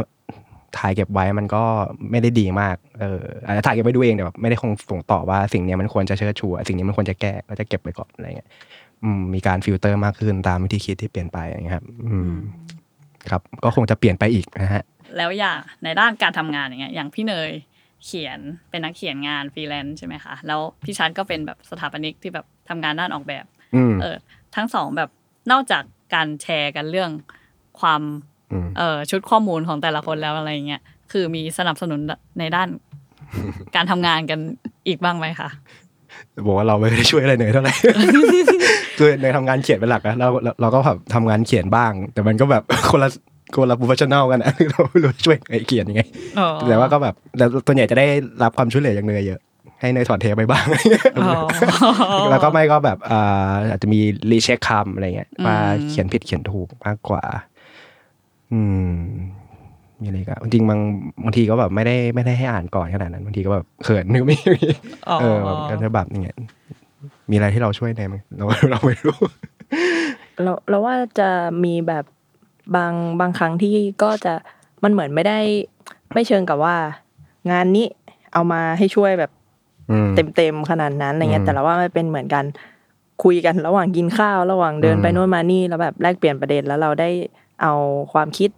[0.78, 1.64] ถ่ายเก็บไว้มันก็
[2.12, 8.50] ไม่ได้ดีมาก เอออาจจะถ่ายเก็บไว้ดูเองแต่แบบไม่ได้คงส่งต่อว่าสิ่งเนี้ยมันควรจะเชิดชูสิ่งนี้มันควรจะแก้ก็จะเก็บไปก่อนอะไรเงี้ย
[9.04, 12.32] อืมมีการฟิลเตอร์มากขึ้นตามวิธีคิดที่เปลี่ยนไปอย่างเงี้ยครับอืม
[13.32, 14.84] ครับ ก็คงจะเปลี่ยนไปอีกนะฮะ
[15.18, 17.52] แล้วอย่างในด้านการทำงานอย่างเงี้ย อย่างพี่เนย
[18.06, 18.40] เขียน
[18.70, 24.18] เป็นนักเขียนงานฟรีแลนซ์ใช่ไหมคะ แล้วพี่ชัดก็เป็นแบบสถาปนิกที่แบบทำงานด้านออกแบบอืมเออ
[24.58, 25.10] ทั้งสองแบบ
[25.52, 25.84] นอกจาก
[26.14, 27.12] การแชร์กันเรื่อง
[27.80, 28.02] ความ
[28.52, 32.00] อืมเออชุดข้อมูลของแต่ละคนแล้วอะไรเงี้ยคือมีสนับสนุน
[32.40, 32.68] ในด้าน
[33.76, 34.40] การทำงานกัน
[34.88, 35.50] อีกบ้างไหมคะ
[36.48, 37.74] บอกว่าเราไม่ได้ช่วยอะไรเนยเท่าไหร่
[38.98, 43.10] คือเนยทำงานเขียนเป็นหลักนะเราเราเราก็แบบทำงานเขียนบ้าง แต่มันก็แบบคนละ
[43.56, 46.02] คนละ professional กันนะเราไม่รู้ช่วยเนยเขียนยังไง
[46.70, 48.06] แต่ว่าก็แบบแต่ส่วนใหญ่จะได้
[48.44, 49.40] รับความช่วยเหลือจากเนยเยอะ
[49.80, 50.66] ให้เนยถอดเทปไปบ้าง
[51.18, 51.32] อ๋อ
[52.32, 54.00] แล้วก็ไม่ก็แบบอ่าอาจจะมี
[54.32, 57.24] รีเช็คคำอะไรเงี้ยว่าอืมเขียนผิดเขียนถูกมากกว่า
[58.54, 58.92] อืม
[60.02, 60.80] มีอะไรกันจริงๆบาง
[61.24, 64.68] บางทีก็แบบไม่ได้ไม่ได้ให้อ่านก่อนขนาดนั้นบางทีก็แบบเขินนึกไม่มี
[65.20, 66.38] เออแบบก็จะแบบอย่างเงี้ย
[67.30, 69.18] มีอะไรที่เราช่วยได้ไหมเราเราไม่รู้
[70.44, 71.30] เราเราว่าจะ
[71.64, 72.06] มีแบบ
[72.76, 74.34] บางบางครั้งที่ก็จะ
[74.84, 75.40] มันเหมือนไม่ได้
[76.14, 76.76] ไม่เชิงกับว่า
[77.52, 77.88] งานนี้
[78.34, 79.37] เอามาให้ช่วยแบบอืม
[80.36, 82.46] เต็มๆขนาดนั้นอะไรเงี้อืยมแต่เราว่ามันเป็นเหมือนกัน
[83.24, 87.10] คุยกันระหว่างกินข้าวระหว่างเดินอืมไปโน่นมานี่แล้วแบบแลกเปลี่ยนประเด็นแล้วเราได้
[87.62, 87.74] เอา
[88.14, 88.50] ความคิด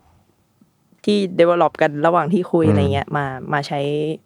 [1.05, 3.79] ที่ develop กันระหว่างที่คุยอะไรเงี้ยมามาใช้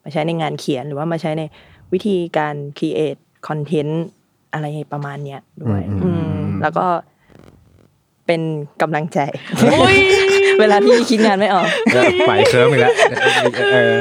[0.03, 1.43] มาใช้ในงานเขียนหรือว่ามาใช้ใน
[1.93, 3.93] วิธีการ create content
[4.53, 6.85] อะไรประมาณเนี้ยด้วย อืมอือืมมอืมแล้วก็
[8.27, 8.41] เป็น
[8.81, 9.19] กำลังใจ
[10.59, 11.67] เวลาที่คิดงานไม่ออก
[12.27, 12.93] ไหวเคิร์มอีกแล้ว
[13.73, 13.93] เออ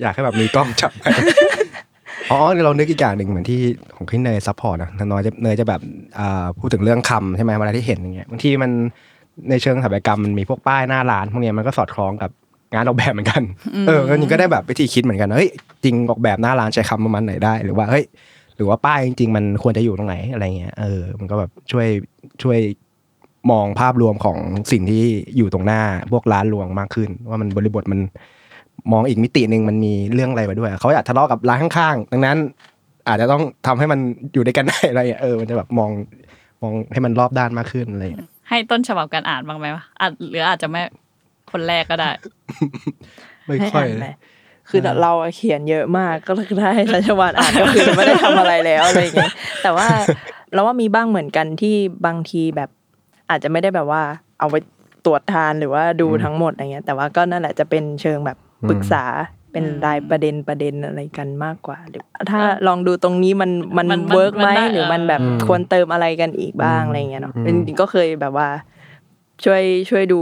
[0.00, 0.92] อยากให้แบบมีกล้องจับ
[2.30, 3.60] อ๋อเรานึกอีกอย่างหนึ่งเหมือนที่
[3.96, 5.80] ของที่เนย support นะน้อยจะเนยจะแบบ
[6.18, 8.70] อ่าพูดถึงเรื่องคำใช่ไหมเวลาที่เห็นอย่างเงี้ยบางทีมัน
[9.50, 12.30] ในเชิงสถาปัตยกรรมมันมีพวกป้ายหน้าร้านพวกเนี้ยมันก็สอดคล้องกับ
[12.74, 13.42] งานออกแบบเหมือนกัน
[13.86, 15.50] เออก็นี่ก็ได้แบบวิธีคิดเหมือนกันนะเฮ้ย
[15.84, 18.04] จริงออกแบบหน้าร้านใช้คำประมาณไหนได้หรือว่าเฮ้ย
[18.56, 21.86] หรือว่าป้ายจริง ๆ มันควรจะอยู่ตรงไหนอะไรเงี้ยเออมันก็แบบช่วย
[22.42, 22.58] ช่วย
[23.50, 24.38] มองภาพรวมของ
[24.72, 25.04] สิ่งที่
[25.36, 28.00] อยู่ตรงหน้าพวกร้านรวงมากขึ้น ว่ามันบริบทมัน
[28.92, 32.36] มองอีกมิติหนึ่งมันมีเรื่องอะไรมาด้วย เขาอยากทะเลาะกับร้านข้างๆ ดังนั้น
[33.08, 33.98] อาจจะต้องทำให้มัน
[34.32, 35.90] อยู่ด้วยกันได้อะไรเงี้ยเออมันจะแบบมอง
[36.62, 40.82] มองให้มันรอบด้านมากขึ้นอะไรเงี้ยให้ต้นฉบับการอ่านบ้างไหมวะอาจหรืออาจจะไม่
[41.52, 42.10] คนแรกก็ได้
[43.44, 44.08] ไม่ให้ค่อยอ่านไหม
[44.68, 49.86] คือเราอะเขียนเยอะมากก็เลยได้ชัชวานอ่านก็คือไม่ได้ทำอะไรแล้วอะไรอย่างเงี้ยแต่ว่า
[50.52, 52.70] เราว่ามีบ้างเหมือนกันที่บางทีแบบ
[53.30, 54.02] อาจจะไม่ได้แบบว่า
[54.40, 54.56] เอาไป
[55.04, 59.04] ตรวจทานหรือว่าดูทั้งหมดอะไรเงี้ย แต่ว่าก็นั่นแหละจะเป็นเชิงแบบ ปรึกษา
[59.52, 68.48] เป็นรายประเด็นประเด็นอะไรกันมากกว่าหรือถ้าลองดูตรงนี้มันมันมันมันเวิร์กไหมมันได้หรือมันแบบอืมควรเติมอะไรกันอีกบ้างอืมอะไรเงี้ยเนาะอืมจริงๆก็เคยแบบว่า
[69.44, 70.20] ช่วยช่วยดู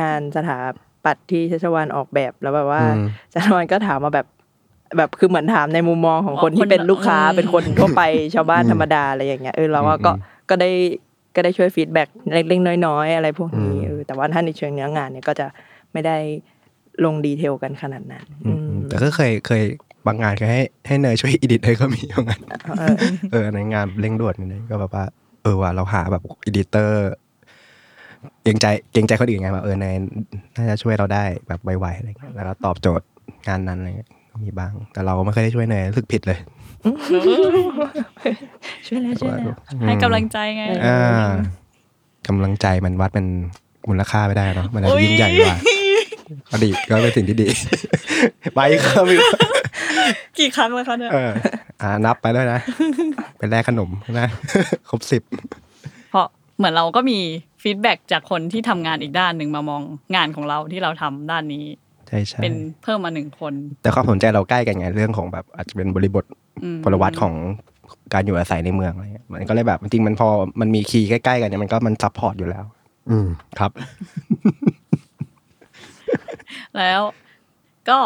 [0.00, 0.58] งานสถา
[1.04, 4.26] ปัตย์ที่ชัชวานออกแบบแล้วแบบว่าอืมชัชวานก็ถามมาแบบ
[4.96, 8.02] แบบคือเหมือนถามในมุมมองของคนอ๋อที่คนเป็นลูกค้าอืมเป็นคนทั่วไป
[8.34, 10.70] ชาวบ้านอืมธรรมดาอะไรอย่างเงี้ยเออเราว่าก็อืมก็ได้
[11.34, 15.46] ก็ได้ช่วย feedback เล็กๆน้อยๆ อะไรพวกนี้อืมเออแต่ว่าถ้าในเชิงเนื้องานเนี่ยก็จะ
[15.92, 16.16] ไม่ได้
[17.04, 19.62] ลง detail กันขนาดนั้นอือืมมแต่ก็เคยเคย
[20.06, 22.40] บางงานเคยให้ให้เนยช่วย edit ให้ก็มีบางงาน
[22.78, 22.96] เออ
[23.32, 25.04] เออในงานเร่งด่วนนี่ก็แบบว่า
[25.42, 27.08] เออว่าเราหาแบบ editor
[28.42, 29.86] เกรงใจเกรงใจคนอื่นไงแบบเออใน
[30.56, 33.06] น่าจะช่วยเราได้แบบไวๆอะไรเงี้ยแล้วก็ตอบโจทย์
[33.48, 36.38] งานนั้นอะไรเงี้ยก็มีบ้าง แต่เราก็ไม่เคยได้ช่วยเนยรู้สึกผิดเลย
[38.86, 39.54] ช่วยแล้วช่วยแล้ว
[39.86, 41.28] ให้กำลังใจไงอ่า
[42.28, 43.26] กำลังใจมันวัดเป็น
[43.88, 45.56] มูลค่าไม่ได้เนาะมันอาจอุ๊จะยยิ่งใหญ่กว่า
[46.52, 47.48] อดีตก็เป็นสิ่งที่ดี
[48.54, 49.04] ไปครับ
[50.38, 51.30] กี่ครั้งแล้วคะเนี่ยเออ
[51.82, 52.60] อ่านับไปด้วยนะ
[53.38, 54.28] เป็นแลกขนมนะ
[54.88, 55.22] ครบสิบ
[56.10, 56.26] เพราะ
[56.58, 57.18] เหมือนเราก็มี
[57.62, 59.82] feedback จากคนที่ทำงานอีกด้านหนึ่งมามอง
[60.16, 61.64] งานของเราที่เราทำด้านนี้
[62.08, 66.24] ใช่ใช่เป็นเพิ่มมาหนึ่งคน แต่ความสนใจเราใกล้กันไงเรื่องของแบบ อาจจะเป็นบริบท
[66.64, 67.34] อืมพลวัตของ
[68.14, 70.28] การอยู่อาศัยในเมืองอะไรเงี้ยมันก็เลยแบบจริงๆมันพอ
[70.60, 72.64] มันมี key ใกล้ๆกันเนี่ยมันก็มัน support อยู่แล้ว
[73.10, 73.70] อืมครับ
[76.78, 77.00] แล้ว
[77.88, 77.98] ก็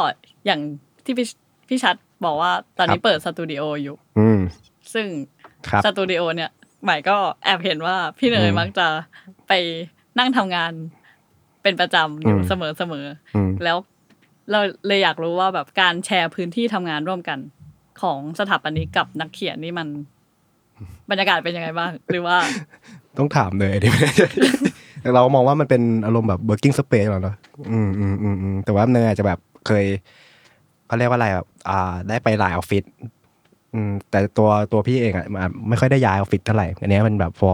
[0.46, 0.61] อย่าง
[1.05, 1.26] ที่พี่
[1.68, 4.40] พี่ชัดบอกว่าตอนนี้ครับเปิดสตูดิโออยู่ อืม
[4.94, 5.07] ซึ่ง
[5.68, 6.50] ครับสตูดิโอเนี่ย
[6.85, 8.87] หมายก็แอบเห็นว่าพี่เนยอืมมักจะ
[9.48, 9.52] ไป
[10.18, 10.72] นั่งทำงาน
[11.62, 13.76] เป็นประจำอยู่อืมเสมอเสมออืมแล้ว
[14.50, 17.38] เราเลยอยากรู้ว่าแบบการแชร์พื้นที่ทำงานร่วมกัน
[18.02, 19.88] ของสถาปนิกกับนักเขียนนี่มัน
[21.11, 22.37] บรรยากาศเป็นยังไงบ้าง หรือว่า
[23.18, 24.28] ต้องถามเลยดิไม่ได้แต่
[25.14, 27.36] เรามองว่ามันเป็นอารมณ์แบบ working space หรอเนาะ
[27.70, 29.84] อืมอืมอืมอืมแต่ว่าเนยอาจจะแบบเคย
[30.86, 32.84] เขาเรียกว่าอะไรแบบอ่า ได้ไปหลายออฟฟิศ
[33.74, 37.50] อืมแต่ตัวตัวพี่เองอะมันไม่ค่อยได้ย้ายออฟฟิศเท่าไหร่อันเนี้ยมันแบบพอ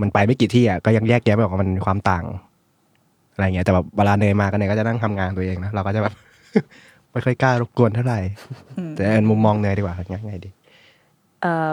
[0.00, 2.24] มันไปไม่กี่ที่อะก็ยังแยกแยะไม่ออกว่ามันมีความต่าง
[3.34, 6.14] อะไรเงี้ยแต่แบบเวลาเนยมากันเนยก็จะนั่งทำงานตัวเองนะเราก็จะแบบ
[7.12, 8.20] ไม่ค่อยกล้ารบกวนเท่าไหร่
[8.78, 10.50] อืมแต่ในมุมมองเนยดีกว่าไงไงดี
[11.42, 11.70] เอ่อ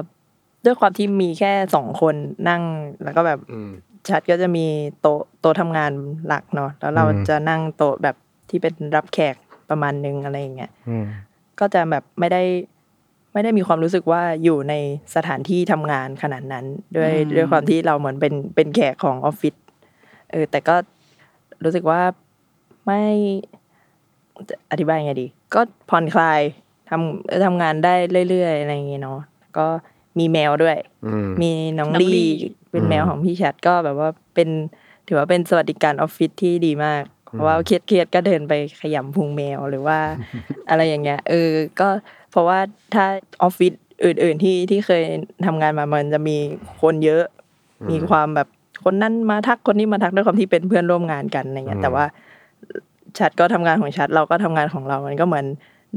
[0.66, 2.16] ด้วยความที่มีแค่สองคน
[2.50, 2.62] นั่ง
[3.04, 3.72] แล้วก็แบบอืม
[4.10, 4.66] ชัดก็จะมี
[5.02, 5.92] โต๊ะโต๊ะทำงาน
[6.28, 8.16] หลักเนาะแล้วเราอืมจะนั่งโต๊ะแบบ
[8.50, 9.36] ที่เป็นรับแขก
[9.70, 11.06] ประมาณนึงอะไรอย่างเงี้ยอืม
[11.60, 12.44] ก็จะแบบไม่ได้
[13.34, 14.74] ไม่ได้มีความรู้สึกว่าอยู่ใน
[15.16, 16.66] สถานที่ทำงานขนาดนั้น
[16.98, 19.56] ด้วยอืมด้วยความที่เราเหมือนเป็นเป็นแขกของออฟฟิศ
[20.32, 20.76] เออแต่ก็
[21.64, 22.02] รู้สึกว่า
[22.86, 23.02] ไม่
[24.50, 26.42] จะอธิบายยังไงดี ก็ผ่อนคลาย
[26.90, 27.94] ทำทำงานได้
[28.30, 29.20] เรื่อยๆอะไรอย่างเงี้เนาะ
[29.58, 29.68] ก็
[30.20, 32.32] มีแมวด้วยอืมมีน้องน้องลี่ลี่
[32.72, 34.50] เป็นแมวอืมของพี่ชัดก็แบบว่าเป็น
[35.08, 39.98] ถือว่าเป็นสวัสดิการออฟฟิศที่ดีมาก เพราะว่าเครียดเครียดๆก็เดินไปขยำพุงแมวหรือว่า
[40.70, 41.88] อะไรอย่างเงี้ยเออก็
[42.32, 42.60] เพราะว่า
[42.94, 43.06] ถ้า
[43.44, 43.74] ออฟฟิศ
[44.04, 45.04] อื่น ๆที่ที่เคย
[45.46, 46.38] ทำงานมามันจะมี
[46.82, 47.24] คนเยอะ
[47.92, 48.48] มีความแบบ
[48.84, 52.06] คนนั้นมาทักคนนี้มาทักด้วยความที่เป็นเพื่อนร่วมงานกันอะไรเงี้อืยมแต่ว่า
[53.20, 55.46] ชัดก็ทำงานของชัดเราก็ทำงานของเรา มันก็เหมือน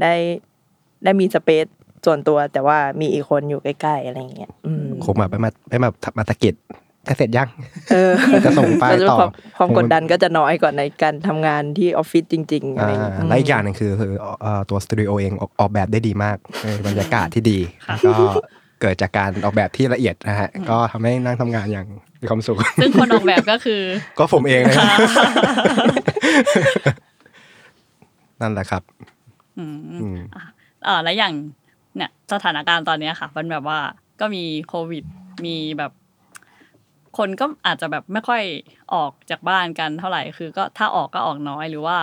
[0.01, 0.13] ได้
[1.03, 1.65] ได้มีสเปซ
[2.05, 6.55] ส่วนตัวแต่ว่ามีอีกคนอยู่ใกล้ๆอะไรอย่างเงี้ยอืมคงแบบไม่มาไม่มามาตะกิด
[7.07, 7.49] จะเสร็จยัง
[7.91, 8.11] เออ
[8.45, 17.59] จะส่งไฟล์แล้วต่อความความกดดันก็จะน้อยกว่าในการทำงานที่ออฟฟิศจริงๆอะไรอ่าอย่างเงี้ยและอีกอย่างหนึ่งคือคือเอ่อตัวสตูดิโอเองออกออกแบบได้ดีมากเออบรรยากาศที่ดี
[18.01, 18.25] แล้วก็
[18.81, 21.87] เกิดจากการออกแบบที่ละเอียดนะฮะ ก็ทำให้นั่งทำงานอย่าง
[22.21, 23.81] มีความสุข ซึ่งคนออกแบบก็คือ
[24.19, 24.97] ก็ผมเองเลยนะ
[28.41, 28.81] นั่นแหละครับ
[29.57, 30.19] อืมอืม
[30.85, 31.33] เออแล้วอย่าง
[31.97, 33.79] เนี่ยสถานการณ์ตอนเนี้ยค่ะ มันแบบว่า
[34.19, 35.03] ก็มีโควิด
[35.45, 35.91] มีแบบ
[37.17, 38.43] คนก็อาจจะแบบไม่ค่อย
[38.93, 41.97] ออกจากบ้านกันเท่าไหร่ คือก็ถ้าออกก็ออกน้อยหรือว่า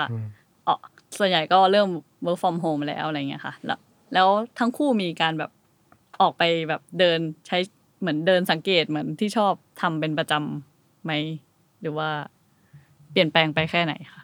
[0.68, 0.78] ออก
[1.18, 1.88] ส่วนใหญ่ก็เริ่ม
[2.24, 3.78] work from home แล้วอะไรเงี้ยค่ะ แล้ว
[4.14, 4.28] แล้ว
[4.58, 5.50] ทั้งคู่มีการแบบ
[6.20, 7.58] ออกไปแบบเดินใช้
[8.00, 11.12] เหมือนเดินสังเกตเหมือนที่ชอบทำเป็นประจำไหม
[11.80, 12.08] หรือว่า
[13.10, 14.22] เปลี่ยนแปลงไปแค่ไหนคะ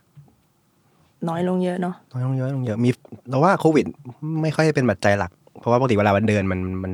[1.28, 2.90] น้อยลงเยอะเนาะน้อยลงเยอะลงเยอะมี
[3.28, 3.85] เราว่าโควิด
[4.42, 6.92] ไม่ค่อยเป็นปัจจัยหลัก เพราะว่าปกติเวลามันเดินมันมัน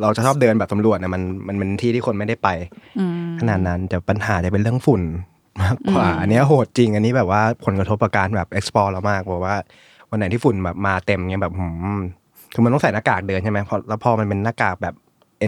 [0.00, 2.48] เราจะชอบเดินแบบสำรวจเนี่ยมันมันเป็นที่ที่คนไม่ได้ไป
[2.98, 5.02] อืมขนาดนั้นแต่ปัญหาจะเป็นเรื่องฝุ่น
[5.62, 9.56] มากกว่าอืมอันเนี้ยโหดจริง อันนี้แบบว่าผลกระทบกับการแบบ explore เรามากบอกว่า
[10.10, 11.98] วันไหนที่ฝุ่นแบบมาเต็มเงี้ยแบบหืม
[12.54, 14.94] คือมันต้องใส่หน้ากากเดินใช่ไหมพอแล้วพอมันเป็นหน้ากากแบบ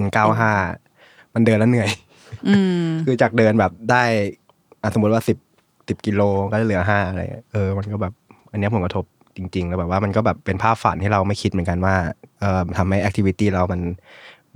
[0.03, 0.43] N95
[1.35, 1.91] มันเดินแล้วเหนื่อย
[2.49, 4.03] อืมคือจากเดินแบบได้
[4.83, 5.39] อะสมมติว่าสิบ
[5.89, 8.13] สิบกิโลก็เหลือห้าอะไรเงี้ยเออมันก็แบบ
[8.53, 9.05] อันเนี้ยผลกระทบ
[9.37, 11.95] จริง ๆ แล้วแบบว่ามันก็แบบเป็นภาพฝันที่เราไม่คิดเหมือนกันว่า
[12.41, 13.81] เออทำให้แอคทิวิตี้เรามัน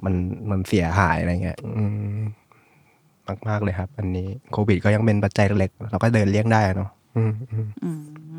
[0.04, 0.14] มัน
[0.50, 1.84] มันเสียหายอะไรเงี้ยอื
[2.18, 2.20] ม
[3.28, 7.90] มากมากๆเลยครับ อันนี้โควิดก็ยังเป็นปัจจัยเล็กๆเราก็เดินเลี่ยงได้อะเนาะอืมอืมอื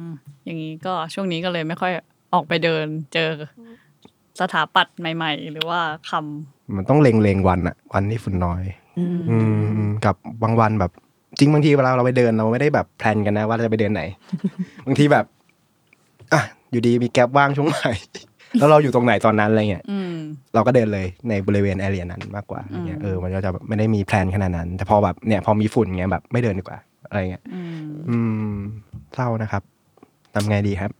[0.09, 0.11] ม
[0.45, 1.91] อย่างนี้ก็ช่วงนี้ก็เลยไม่ค่อย
[2.33, 3.29] ออกไปเดินเจอ
[4.39, 8.61] สถาปัตย์ใหม่ ๆ หรือว่าคำมันต้องเล็งเลงๆวันอะวันที่ฝุ่นน้อย
[8.99, 10.91] อืมอืมกับบางวันแบบ
[11.39, 14.03] จริงบางทีเวลาเราไปเดินเราไม่ได้แบบ plan กันนะ ว่าเราจะไปเดินไหน
[14.85, 15.25] บางทีแบบ
[16.33, 16.41] อะ
[16.71, 17.87] อยู่ดีมี gap ว่างช่วงไหน
[18.59, 20.13] แล้วเราอยู่ตรงไหนตอนนั้นอะไรเงี้ยอืม
[20.53, 28.17] เราก็เดินเลยในบริเวณ area นั้นมากกว่าอะไรเงี้ยเออมันก็จะแบบไม่ได้มี plan ขนาดนั้น แต่พอแบบเนี่ยพอมีฝุ่นเงี้ยแบบไม่เดินดีกว่า อะไรเงี้ยอืมอื
[28.51, 28.55] ม
[29.15, 29.63] เศร้านะครับ
[30.33, 30.91] ทำไงดีครับ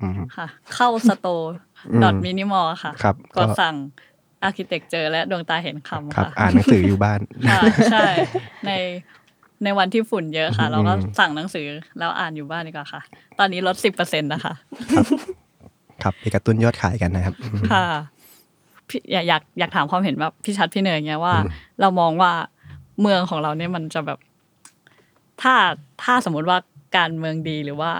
[0.00, 1.54] อืมค่ะ เข้า store
[1.92, 3.76] อืม dot Minimore ค่ะครับกดสั่ง
[4.42, 8.08] อาร์เคเต็กเจอและดวงตาเห็นคำครับค่ะ อ่านหนังสืออยู่บ้านค่ะใช่
[8.66, 8.72] ใน
[9.64, 11.66] ในวันที่ฝุ่นเยอะค่ะ เราก็อืมสั่งหนังสือ
[11.98, 13.00] แล้วอ่านอยู่บ้านดีกว่าค่ะ
[13.38, 14.54] ตอนนี้ลดสิบเปอร์เซ็นต์นะคะ
[16.02, 17.86] ครับไปกระตุ้นยอดขายกันนะครับอืมค่ะ
[18.88, 21.34] พี่อยากอยากอยากถามความเห็นแบบพี่ชัดพี่เนยเงี้ยว่า
[21.80, 22.32] เรามองว่า
[23.00, 24.18] เมืองของเราเนี่ยมันจะแบบ
[25.42, 25.54] ถ้า
[26.02, 26.58] ถ้าสมมุติว่า
[26.96, 27.92] การเมืองดีหรือว่า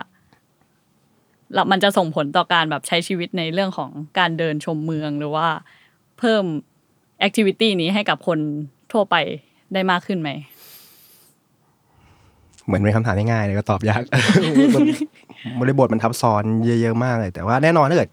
[1.54, 5.48] แล้วมันจะส่งผลต่อการแบบใช้ชีวิตในเรื่องของการเดินชมเมืองหรือว่า
[6.18, 6.44] เพิ่ม
[7.20, 8.38] แอคทิวิตี้นี้ให้กับคน
[8.92, 9.16] ทั่วไป
[9.72, 10.30] ได้มากขึ้นไหม
[12.72, 14.02] เหมือนเป็นคำถามง่ายๆเลยก็ตอบยาก
[14.74, 14.84] มัน
[15.60, 18.10] บริบทมันทับซ้อนเยอะๆมากเลย แต่ว่าแน่นอนถ้าเกิด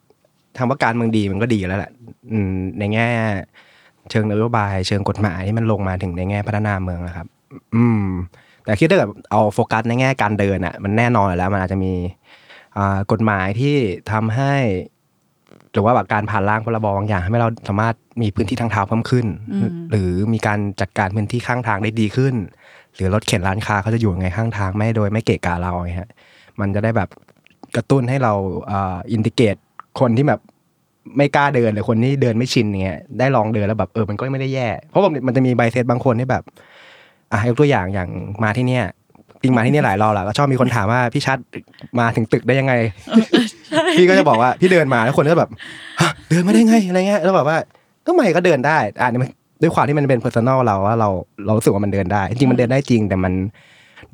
[0.58, 1.92] ทำว่าการเมืองดีมันก็ดีแล้วแหละ
[2.80, 3.10] ในแง่
[4.12, 7.28] เชิงนโยบาย เชิงกฎหมายที่มันลงมาถึงในแง่พัฒนาเมืองนะครับ
[7.76, 8.06] อืม
[8.64, 11.94] แต่คิดถ้าเกิดเอาโฟกัสในแง่การเดินอะ มันแน่นอนแล้วมันอาจจะมี
[13.12, 13.76] กฎหมายที่
[14.12, 14.56] ทำให้
[15.72, 19.26] หรือว่าแบบการผ่านร่างพรบบางอย่างให้เราสามารถมีพื้นที่ทางเท้าเพิ่มขึ้น
[19.92, 22.36] หรือมีการจัดการพื้นที่ข้างทางได้ดีขึ้น
[22.96, 26.10] หรือรถเข็นร้านค้าเขาจะอยู่ยังไงข้างทางไม่โดยไม่เกะกะเราไงฮะ
[26.60, 27.10] มันจะได้แบบ
[27.76, 28.34] กระตุ้นให้เรา
[29.12, 29.56] indicate
[30.00, 30.40] คนที่แบบ
[31.18, 36.44] ไม่กล้าเดินหรือคนที่เดินไม่ชินอย่างเงี้ยได้ลองเดินแล้วแบบเออมันก็ไม่ได้แย่ เพราะว่ามันจะมี mindset บางคนที่แบบ
[37.32, 38.10] อะยกตัวอย่างอย่าง
[38.44, 38.86] มาที่เนี่ย
[39.42, 41.38] จริงมาที่เนี่ยหลายรอบแล้วก็ชอบมีคนถามว่าพี่ชัด
[42.00, 42.74] มาถึงตึกได้ยังไง
[43.98, 45.50] พี่ก็จะบอกว่าพี่เดินมาแล้วคนก็แบบ
[46.02, 47.58] ฮะเดินมาได้ไงอะไรเงี้ยแล้วแบบว่า
[48.06, 49.30] ก็ไม่ก็เดินได้อะนี่มัน
[49.62, 51.10] ด้วยความที่มันเป็น personal เราว่าเรา
[51.46, 53.34] เรารู้สึกว่ามันเดินได้ จริงๆมันเดินได้จริง แต่มัน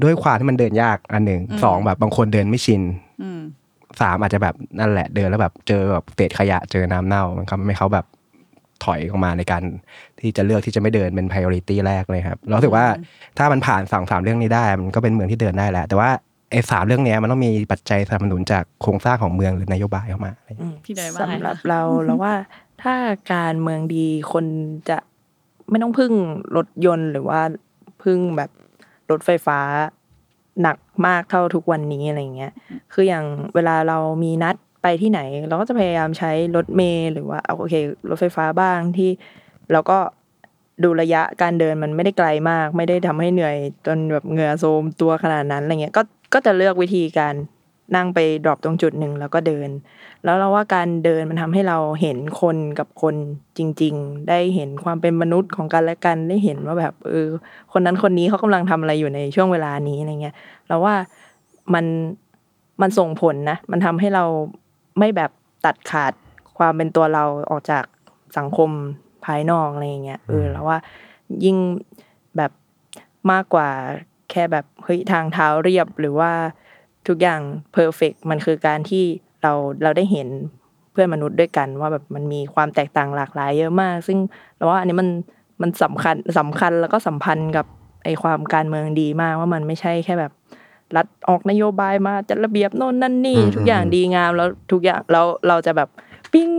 [0.03, 2.81] ด้วยความที่มันเดินยากอันหนึ่งสองแบบบางคนเดินไม่ชิน
[3.21, 3.41] อืม
[4.01, 8.05] สามอาจจะแบบนั่นแหละเดินแล้วแบบเจอแบบเศษขยะเจอน้ำเน่ามันทำให้เขาแบบ
[8.84, 9.63] ถอยออกมาในการ
[10.21, 12.86] ที่จะเลือกที่จะไม่เดินเป็น priority แรกเลยครับเรารู้สึกว่า
[13.38, 16.10] ถ้ามันผ่านสองสามเรื่องนี้ได้ มันก็เป็นเมืองที่เดินได้แล้วแต่ว่า
[16.51, 22.34] ไอ้สามเรื่องเนี้ยมันต้องมีปัจจัยสนับสนุนจากโครงสร้างของเมืองหรือนโยบายเข้ามาอะไรอย่างเงี้ยอืมพี่เนยว่าไงคะสำหรับเราเราว่า
[22.84, 22.95] ถ้า
[23.34, 24.45] การเมืองดีคน
[24.89, 24.97] จะ
[25.69, 26.13] ไม่ต้องพึ่ง
[26.56, 27.41] รถยนต์หรือว่า
[28.04, 28.51] พึ่งแบบ
[29.12, 29.60] รถไฟฟ้า
[30.62, 32.51] หนักมากเท่าทุกวันนี้อะไรเงี้ย
[32.93, 33.25] คืออย่าง
[33.56, 37.75] เวลาเรามีนัดไปที่ไหน เราก็จะพยายามใช้รถเมล์หรือว่าเอาโอเค
[38.10, 39.10] รถไฟฟ้าบ้างที่
[39.71, 39.97] เราก็
[40.84, 43.56] ดูระยะการเดินมันไม่ได้ไกลมาก ไม่ได้ทำให้เหนื่อย
[43.88, 46.01] จนแบบเหงื่อโทรมตัวขนาดนั้นอะไรเงี้ยก็
[46.34, 47.34] ก็จะเลือกวิธีการ
[47.95, 49.69] นั่งไปดรอปตรงจุดหนึ่งแล้วก็เดิน
[50.23, 53.15] แล้วเราว่าการเดินมันทำให้เราเห็นคนกับคน
[53.57, 57.27] จริง ๆ ได้เห็นความเป็นมนุษย์ของกันและกันได้เห็นว่าแบบเออ
[57.71, 60.35] คนนั้นคนนี้เขากำลังทำอะไรอยู่ในช่วงเวลานี้อะไรเงี้ย
[60.67, 60.95] เราว่า
[61.73, 61.85] มัน
[62.81, 64.25] มันส่งผลนะ มันทำให้เรา
[64.99, 65.31] ไม่แบบ
[65.65, 66.13] ตัดขาด
[66.57, 67.85] ความเป็นตัวเราออกจาก
[68.37, 68.69] สังคม
[69.25, 70.77] ภายนอกอะไรอย่างเงี้ยเออแล้วว่า
[71.45, 71.57] ยิ่ง
[72.37, 72.51] แบบ
[73.31, 73.69] มากกว่า
[74.31, 76.31] แค่แบบเฮ้ยทางเท้าเรียบหรือว่า
[77.07, 77.41] ทุกอย่าง
[77.73, 79.03] เพอร์เฟกมันคือการที่
[79.41, 80.27] เราเราได้เห็น
[80.91, 84.17] เพื่อนมนุษย์ด้วยกัน ว่าแบบมันมีความแตกต่างหลากหลายเยอะมาก ซึ่ง
[84.55, 85.09] เราว่าอันนี้มัน
[85.61, 87.65] มันสำคัญสำคัญแล้วก็สัมพันธ์กับ
[88.03, 90.31] ไอความการเมืองดีมากว่ามันไม่ใช่แค่แบบ
[90.95, 95.89] รัฐออกนโยบายมาจัดระเบียบโน่นนั่นนี่อืมทุกอย่างดีงามแล้วทุกอย่างเราเราจะแบบ
[96.33, 96.49] ปิ้ง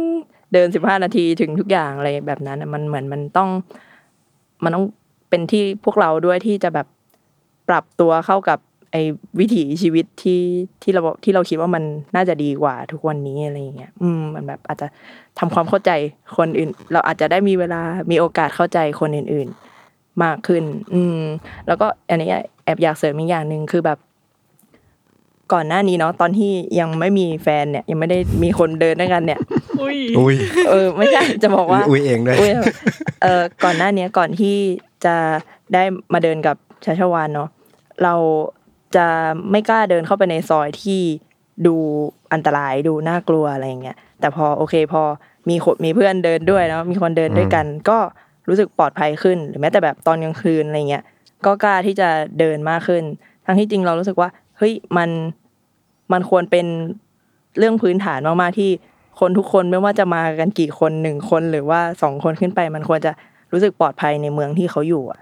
[0.52, 3.48] เดินสิบห้านาทีถึงทุกอย่างอะไรแบบนั้นน่ะมันเหมือนมันต้อง
[4.64, 4.86] มันต้อง
[5.30, 6.86] เป็นที่พวกเราด้วยที่จะแบบ
[7.68, 8.58] ปรับตัวเข้ากับ
[8.92, 9.02] ไอ้
[9.40, 10.40] วิถีชีวิตที่
[10.82, 14.86] ที่เราที่เราคิดว่ามันน่าจะดีกว่าทุกวันนี้อะไรอย่างเงี้ย อืม มันแบบอาจจะ
[15.38, 15.90] ทำความเข้าใจ
[16.36, 19.48] คนอื่น เราอาจจะได้มีเวลามีโอกาสเข้าใจคนอื่น
[19.86, 21.22] ๆ มากขึ้น อืม
[21.66, 22.28] แล้วก็อันนี้
[22.64, 23.98] แอบอยากเสริมอีกอย่างหนึ่งคือแบบ
[25.52, 29.40] ก่อนหน้านี้เนาะตอนที่ยังไม่มีแฟนเนี่ย ยังไม่ได้มีคนเดินด้วยกันเนี่ย
[29.80, 30.36] อุ้ยอุ้ย
[30.68, 32.50] เออไม่ใช่จะบอกว่าอุ้ยเองด้วยอุ๊ย
[33.22, 34.56] เออก่อนหน้าเนี้ยก่อนที่
[35.04, 35.14] จะ
[35.74, 37.48] ได้มาเดินกับชาชวานเนาะ
[38.02, 38.14] เรา
[38.96, 39.06] จะ
[39.50, 41.00] ไม่กล้าเดินเข้าไปในซอยที่
[41.66, 41.74] ดู
[42.32, 45.02] อันตรายดูน่ากลัวอะไรอย่างเงี้ยแต่พอโอเคพอ
[45.48, 47.98] มีคนมีเพื่อนเดินด้วยเนาะมีคนเดินด้วยกัน ก็
[48.48, 51.04] รู้สึกปลอดภัยขึ้น หรือแม้แต่แบบตอนกลางคืนอะไรเงี้ย
[51.46, 53.02] ก็กล้าที่จะเดินมากขึ้น
[53.46, 54.28] ทั้งที่จริงเรารู้สึกว่า
[54.58, 55.10] เฮ้ยมัน
[56.12, 56.66] มันควรเป็น
[57.58, 58.70] เรื่องพื้นฐานมากๆที่
[59.20, 63.12] คนทุกคนไม่ว่าจะมากันกี่คนหนึ่งคนหรือว่าสองคนขึ้นไป มันควรจะ
[63.52, 65.20] รู้สึกปลอดภัยในเมืองที่เขาอยู่อะ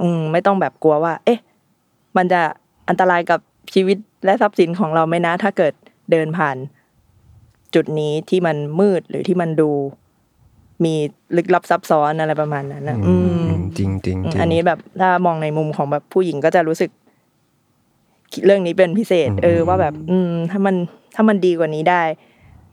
[0.00, 1.38] อืมไม่ต้องแบบกลัวว่า เอ๊ะ
[2.16, 2.42] มันจะ
[2.88, 3.40] อันตรายกับ
[3.74, 5.72] ชีวิตและทรัพย์สินของเราไหมนะ ถ้าเกิด
[6.10, 6.56] เดินผ่าน
[7.74, 9.70] จุดนี้ที่มันมืดหรือที่มันดู
[10.84, 10.94] มี
[11.36, 16.90] ลึกลับซับซ้อนอะไรประมาณนั้นนะอืมจริงจริงจริงอันนี้แบบถ้ามองในมุมของแบบผู้หญิงก็จะรู้สึก
[18.46, 20.76] เรื่องนี้เป็นพิเศษอืมเออว่าแบบ อืม ถ้ามัน
[21.14, 22.02] ถ้ามันดีกว่านี้ได้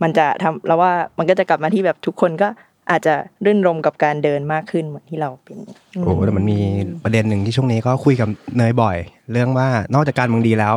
[0.02, 2.48] มันจะทำแล้วว่ามันก็จะกลับมาที่แบบทุกคนก็
[2.90, 3.14] อาจจะ
[3.46, 5.58] รื่นรมกับการเดินมากขึ้นเหมือนที่เราเป็น
[6.04, 6.60] โอ้แต่มันมี
[7.04, 8.98] ประเด็นหนึ่งที่ช่วงนี้ก็คุยกับเนยบ่อย
[9.32, 10.74] เรื่องว่านอกจากการเมืองดีแล้ว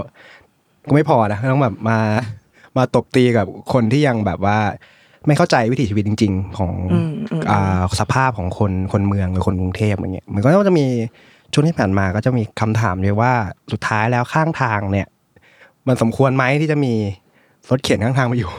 [0.88, 1.98] ก็ไม่พอนะต้องแบบมา
[2.76, 4.58] มาตบตีกับคนที่ยังแบบว่า
[5.26, 10.86] ไม่เข้าใจวิถีชีวิตจริง ๆ ของอืมอืมอ่าสภาพของคนคนเมืองหรือคนกรุงเทพอย่างเงี้ยมันก็จะมี
[11.52, 13.32] ช่วงที่ผ่านมาก็จะมีคำถามเลยว่า
[13.72, 15.08] สุดท้ายแล้วข้างทางเนี่ย
[15.86, 16.92] มันสมควรไหมที่จะมี
[17.70, 18.50] รถเข็นข้างทางมาอยู่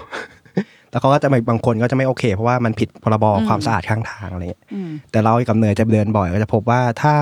[0.96, 7.14] แล้วเขาก็จะมีบางคนก็จะไม่โอเค เพราะว่ามันผิดพรบความสะอาดข้างทางอะไรเงี้ยอืมแต่เรากับเนยจะเดินบ่อยก็จะพบว่าถ้า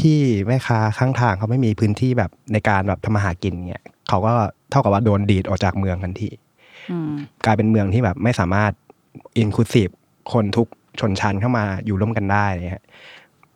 [0.00, 4.32] พี่ๆแม่ค้าข้างทางเขาไม่มีพื้นที่แบบในการแบบทำมาหากินเนี่ยเขาก็
[4.70, 6.30] เท่ากับว่าโดนดีดออกจากเมืองทันที
[6.90, 7.10] อืม
[7.44, 8.72] กลายเป็นเมืองที่แบบไม่สามารถ
[9.38, 9.88] อินคลูซีฟ
[10.32, 10.66] คนทุก
[11.00, 12.84] ชนชั้นเข้ามาอยู่ร่วมกันได้เนี่ยฮะ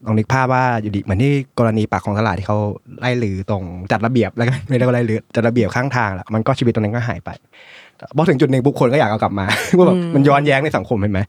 [0.04, 2.58] ลองนึกภาพว่าอยู่ดีเหมือนที่กรณีปากของตลาดที่เขา
[3.00, 7.30] ไล่ลือตรงจัดระเบียบแล้วก็ไม่ได้ก็ไล่ลือจัดระเบียบข้างทางแหละมันก็ชีวิตตรงนั้นก็หายไป
[8.16, 11.20] พอถึงจุดหนึ่งบุคคลก็อยากเอากลับมาว่าแบบมันย้อนแย้งในสังคมเห็นไหม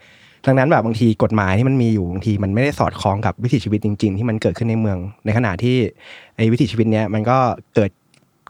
[0.45, 5.75] ดังนั้นแบบบางทีกฎหมายที่มันมีอยู่บางทีมันไม่ได้สอดคล้องกับวิถีชีวิตจริง ๆ ที่มันเกิดขึ้นในเมือง ในขณะที่
[6.35, 7.37] ไอ้วิถีชีวิตเนี้ยมันก็
[7.75, 7.89] เกิด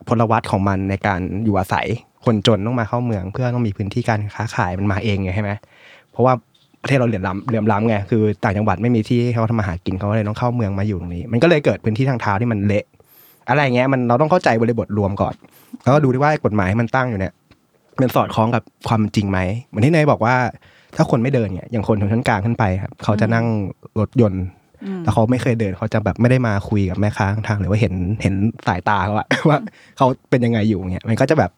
[0.08, 1.88] พลวัตของมันในการอยู่อาศัย
[2.26, 5.52] คนจนต้องมาเข้าเมือง เพื่อต้องมีพื้นที่การค้าขายมันมาเองไงใช่ไหม
[6.12, 6.34] เพราะว่า
[6.82, 12.86] ประเทศเราเหลื่อมล้ำเหลื่อมล้ำไงคือต่างจังหวัดไม่มีที่ให้เขาทำมาหากินเขาก็เลยต้องเข้าเมืองมาอยู่ตรงนี้ มันก็เลยเกิดพื้นที่ทางเท้าที่มันเละ
[13.50, 15.34] อะไรเงี้ยมันเราต้องเข้าใจบริบทรวมก่อน
[15.84, 17.34] แล้วก็ดูด้วยว่ากฎหมายที่มันตั้งอยู่เนี่ย
[18.02, 20.36] มันสอดคล้องกับความเป็นจริงไหมเหมือนที่เนยบอกว่า
[20.96, 23.46] ถ้าคนไม่เดินเนี่ยอย่างคนชนชั้นกลางขึ้นไปครับเขาจะนั่ง
[24.00, 24.46] รถยนต์
[25.04, 28.36] แล้วเขาไม่เคยเดินเขาจะแบบไม่ได้มาคุยกับแม่ค้าข้างทางหรือว่าเห็นเห็น
[28.68, 29.60] สายตาเขาอะว่า
[29.98, 31.52] เขาเป็นยังไงอยู่เนี่ยมันก็จะแบบ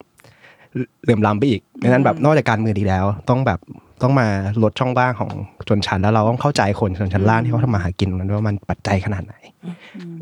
[1.04, 3.60] เหลื่อมล้ำไปอีกดังนั้นแบบนอกจากการเมืองดีแล้ว ต้องแบบ
[4.02, 4.28] ต้องมา
[4.64, 5.32] ลดช่องว่างของ
[5.68, 9.36] ชนชั้นแล้วเราต้องเข้าใจคนชนชั้นล่างที่เขาทำมาหากินมันว่ามันปัจจัยขนาดไหน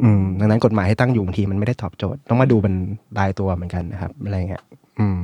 [0.04, 2.74] อืมดังนั้นกฎหมายให้ตั้งอยู่บางทีมันไม่ได้ตอบโจทย์ ต้องมาดูเป็น
[3.20, 4.64] รายตัวเหมือนกันนะครับอะไรเงี้ย
[5.00, 5.22] อืม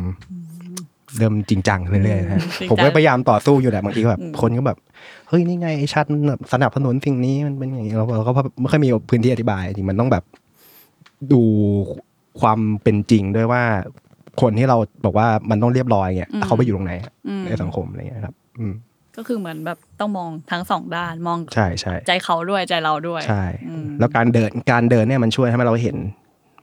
[1.18, 4.78] เริ่มจริงจังเรื่อยๆนะฮะจริงจังผมก็พยายามต่อสู้อยู่แหละบางทีก็แบบคนก็แบบ
[5.30, 10.24] เฮ้ยนี่ไงไอ้ชัดมันแบบสนับสนุนสิ่งนี้มันเป็นอย่างนี้เราเราก็ไม่ค่อยมีพื้นที่อธิบายจริงมันต้องแบบ
[11.32, 11.42] ดู
[12.42, 13.64] ความเป็นจริงด้วยว่า
[14.42, 16.94] คนที่เราบอกว่ามันต้องเรียบร้อยเงี้ยอืมเขาไปอยู่ตรงไหน
[17.28, 18.74] อืมในสังคมอะไรเงี้ยครับ อืม
[19.18, 25.98] ก็คือเหมือนแบบต้องมองทั้งสองด้านมองใช่ใช่ใจเขาด้วยใจเราด้วยใช่อืมแล้วการเดินการเดินเนี่ยมันช่วยให้เราเห็น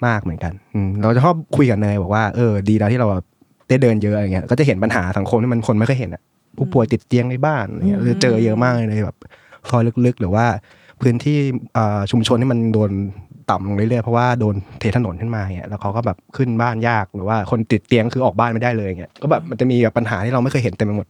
[0.06, 3.08] มากเหมือนกันอืมเราจะชอบคุยกับเนยบอกว่าเออดีแล้วที่เรา
[3.70, 6.22] ได้เดินเยอะอะไรเงี้ยก็จะเห็นปัญหาสังคมที่มันคนไม่เคยเห็นอะ
[6.56, 9.16] ผู้ป่วยติดเตียงในบ้านอะไรเงี้ยเราจะเจอเยอะมากเลยแบบ
[9.70, 10.44] ซอยลึกๆ หรือว่า
[11.02, 11.38] พื้นที่
[11.76, 12.90] อ่าชุมชนที่มันโดน
[13.50, 21.06] ต่ำลงเรื่อยๆเพราะว่าโดนเทถนนขึ้นมาเงี้ยแล้วเขาก็แบบขึ้นบ้านยากหรือว่าคนติดเตียงคือออกบ้านไม่ได้เลยเงี้ยก็แบบมันจะมีแบบปัญหาที่เราไม่เคยเห็นเต็มไปหมด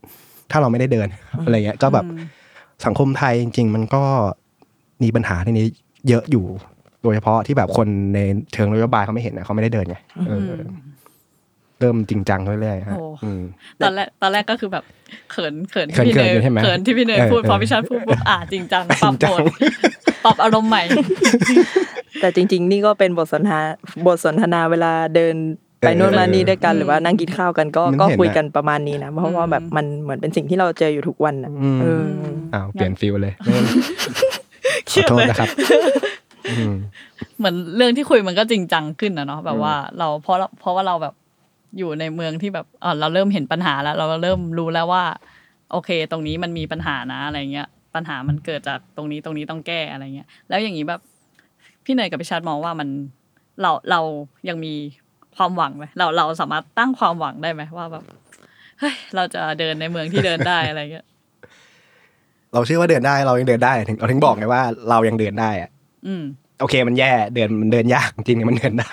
[0.51, 1.09] ถ้าเราไม่ได้เดิน
[1.45, 2.07] อะไรเงี้ยก็แบบ
[2.87, 4.03] สังคมไทยจริง ๆ มันก็
[5.03, 5.67] มีปัญหาที่นี้
[6.09, 6.45] เยอะอยู่
[7.03, 8.19] โดยเฉพาะที่แบบคนใน
[8.55, 9.97] เชิงนโยบายเขาไม่เห็นนะเขาไม่ได้เดินไง
[11.81, 13.43] เอออเริ่มจริงจังเรื่อยๆฮะโอ้อืม
[13.83, 14.85] ตอนแรกตอนแรกก็คือแบบ
[15.31, 19.43] เขินเขินเขินที่พี่เนยเขินอยู่ใช่ไหมเขินที่พี่เนยเออพูดเออพอพี่ชาติพูดปุ๊บอ่าจริงจังปรับจริงจังโหมด
[20.25, 20.83] ปรับอารมณ์ใหม่
[22.21, 23.61] แต่จริง ๆ นี่ก็เป็นบทสนทนา
[24.07, 25.35] บทสนทนาเวลาเดิน
[25.81, 32.05] ไปโน่นมานี่ด้วยกันหรือว่านั่งกินข้าวกันก็มันก็เห็นคุยอะกันประมาณนี้นะเพราะว่าแบบมันเหมือนเป็นสิ่งที่เราเจออยู่ทุกวันนะอืมเออ
[32.55, 33.35] อ้าวเปลี่ยน feel เลย
[34.89, 35.49] ขเชื่ออโทษเลยนะครับ
[36.51, 36.75] อืม
[37.39, 41.15] เหมือนเรื่องที่คุยมันก็จริงจังขึ้นนะเนาะแบบว่าเราเพราะเราเพราะว่าเราแบบ
[41.79, 45.05] อยู่ในเมืองที่แบบเออเราเริ่มเห็นปัญหาแล้ว เราเริ่มรู้แล้วว่า
[45.73, 51.01] โอเค ตรงนี้มันมีปัญหานะอะไรเงี้ย ปัญหามันเกิดจากตรงนี้ตรงนี้ต้องแก้อะไรเงี้ย แล้วอย่างนี้แบบ
[51.85, 52.89] พี่เนยกับพี่ชาติมองว่ามัน
[53.63, 54.01] เราเรา
[54.49, 54.75] ยังมี
[55.37, 58.05] ความหวังไหมเราเราสามารถตั้งความหวังได้ไหมว่าแบบ
[58.81, 61.07] เฮ้ยเราจะเดินในเมืองที่เดินได้อะไรเงี้ย
[62.55, 65.71] เราเชื่อว่าเดินได้เรายังเดินได้ถึงเราถึงบอกไงว่าเรายังเดินได้อะ
[66.07, 66.25] อืม
[66.61, 68.93] โอเคมันแย่เดินมันเดินยากจริงๆมันเดินได้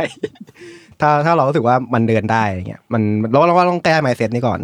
[1.01, 4.59] ถ้าถ้าเรารู้สึกว่ามันเดินได้เงี้ยมันเราเราก็ต้องแก้ mindset นี้ก่อน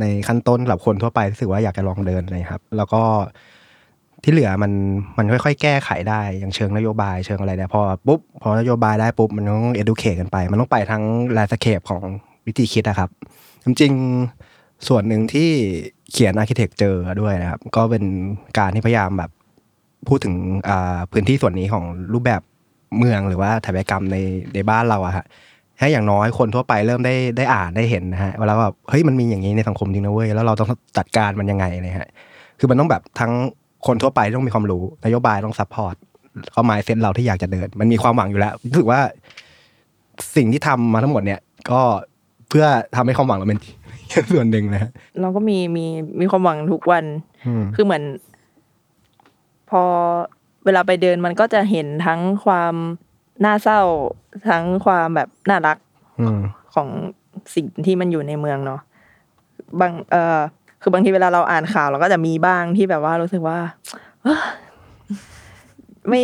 [0.00, 3.02] ในขั้นต้นสำหรับคนทั่วไปที่รู้สึกว่าอยากจะลองเดินเลยครับ แล้วก็
[4.24, 4.72] ที่เหลือมัน
[5.18, 11.02] มันค่อยๆ แก้ไขได้อย่างเชิงนโยบายเชิงอะไรเนี่ยพอปุ๊บพอนโยบายได้ปุ๊บมันต้อง educate กันไป มันต้องไปทั้ง
[11.36, 12.02] landscape ของ
[12.46, 13.10] วิธีคิดนะครับ
[13.64, 15.50] จริงๆส่วนหนึ่งที่
[16.12, 18.04] เขียน architect เจอด้วยนะครับ ก็เป็น
[18.58, 19.30] การที่พยายามแบบ
[20.08, 20.34] พูดถึง
[21.12, 22.42] พื้นที่ส่วนนี้ของรูปแบบ
[22.98, 24.16] เมืองหรือว่าสถาปัตยกรรมใน
[24.54, 25.24] ในบ้านเราอะฮะ
[25.78, 32.08] ให้อย่างน้อยคนทั่วไปเริ่มได้ได้อ่านได้เห็นนะฮะเวลาแบบเฮ้ยมันมีอย่างนี้ในสังคมจริงนะเว้ยแล้วเราต้องจัดการมันยังไงเลยฮะ
[32.58, 33.32] คือมันต้องแบบทั้ง
[33.86, 35.94] คนทั่วไปต้องมีความรู้นโยบายต้อง support
[36.54, 39.00] ก็ mindset เราที่อยากจะเดิน มันมีความหวังอยู่แล้วรู้สึกว่า
[40.36, 41.80] สิ่งที่ทำมาทั้งหมดเนี่ย ก็
[42.48, 43.60] เพื่อทำให้ความหวังเราเป็น
[44.32, 45.86] ส่วนหนึ่งนะฮะเราก็มีมี
[46.20, 47.04] มีความหวังทุกวัน
[47.46, 48.02] อืมคือเหมือน
[49.70, 49.82] พอ
[50.64, 52.74] เวลาไปเดินมันก็จะเห็นทั้งความ
[53.44, 53.80] น่าเศร้า
[54.48, 55.76] ทั้งความแบบน่ารัก
[56.20, 56.40] อืม
[56.74, 56.88] ของ
[57.54, 58.80] สิ่งที่มันอยู่ในเมืองเนาะ
[59.80, 60.40] บางเออ
[60.82, 63.58] คือบางทีเวลาเราอ่านข่าวเราก็จะมีบ้างที่แบบว่ารู้สึกว่า
[64.22, 64.42] เอ้อ
[66.08, 66.22] ไม่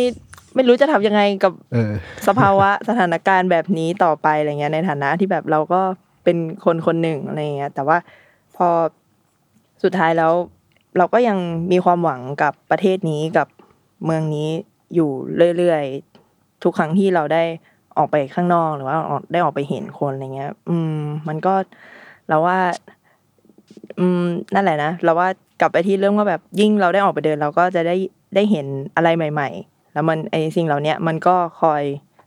[0.55, 1.91] ไม่รู้จะทำยังไงกับเออ
[2.27, 5.81] สภาวะสถานการณ์แบบนี้ต่อไปอะไรเงี้ยในฐานะที่แบบเราก็
[6.23, 7.97] เป็นคนคนหนึ่งอะไรเงี้ย แต่ว่า
[8.55, 8.67] พอ
[9.83, 10.33] สุดท้ายแล้ว
[10.97, 11.37] เราก็ยัง
[11.71, 13.47] มีความหวังกับประเทศนี้กับ
[14.05, 14.49] เมืองนี้
[14.95, 15.09] อยู่
[15.57, 16.10] เรื่อยๆ
[16.63, 17.43] ทุกครั้งที่เราได้
[17.97, 18.97] ออกไปข้างนอกหรือว่า
[19.31, 21.53] ได้ออกไปเห็นคนอะไรเงี้ย อืม มันก็
[22.27, 22.57] เราว่า
[23.99, 25.27] อืม นั่นแหละนะเราว่า
[25.61, 27.95] กลับไปที่เรื่องว่าแบบยิ่งเราได้ออกไปเดิน เราก็จะได้
[28.35, 31.83] ได้เห็นอะไรใหม่ ๆ แล้วมันไอสิ่งเหล่านี้มันก็คอย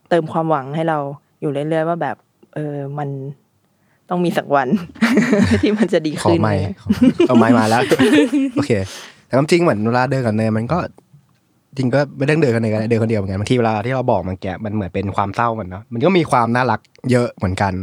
[0.09, 0.99] เติมความหวังให้เรา
[1.41, 2.16] อยู่เรื่อยๆว่าแบบ
[2.55, 3.09] เออมัน
[4.11, 4.68] ต้องมีสักวัน
[5.62, 6.89] ที่มันจะดีขึ้นไม้เลยขอ
[7.28, 7.82] เอาไม้มาแล้ว
[8.57, 8.72] โอเค
[9.26, 10.78] แต่ความจริงเหมือนเวลาเดินกับเนยมันก็
[11.77, 17.75] จริงก็ไม่ได้เดินกันเนยกันเดินคนเดียวเหมือนกันบางทีเวลาที่เราบอกมันแกะมันเหมือนเป็นความเศร้ามันเนาะมันก็มีความน่ารักเยอะเหมือนกัน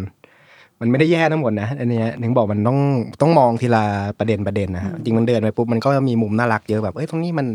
[0.79, 2.79] มันไม่ได้แย่ทั้งหมดนะอันเนี้ยถึงบอกมันต้อง
[3.21, 3.83] ต้องมองทีละ
[4.19, 7.47] ประเด็นประเด็นนะฮะจริงมันเดินไปปุ๊บมันก็มีมุมน่ารักเยอะแบบเอ้ยตรงนี้มัน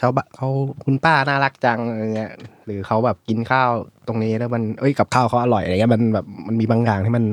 [0.00, 0.48] ชาวบ้านเขา
[0.84, 2.30] คุณป้าน่ารักจังอะไรเงี้ย
[2.66, 3.70] หรือเขาแบบกินข้าว
[4.08, 7.24] ตรงนี้แล้วมันเอ้ยกับข้าวเขาอร่อยอะไรเงี้ยมันแบบมันมีบางอย่างที่มัน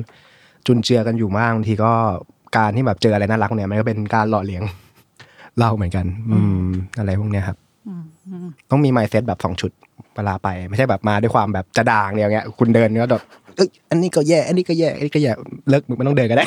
[0.67, 1.91] จุนเจือกันอยู่มากบางทีก็
[2.57, 4.63] การที่แบบเจออะไรน่ารักเนี่ยมันก็เป็นการหล่อเลี้ยง
[5.59, 6.67] เราเหมือนกัน อืม
[6.99, 7.57] อะไรพวกเนี้ยครับ
[8.71, 9.71] ต้องมีไมเซ็ตแบบสองชุด
[10.15, 13.23] เวลาไป ไม่ใช่แบบมาด้วยความแบบจะด่างเดียวเงี้ยคุณเดินก็แบบ
[13.55, 15.31] เอ้ยอันนี้ก็แย่ อันนี้ก็แย่ อันนี้ก็แย่
[15.69, 16.45] เลิกมึงไม่ต้องเดินก็ได้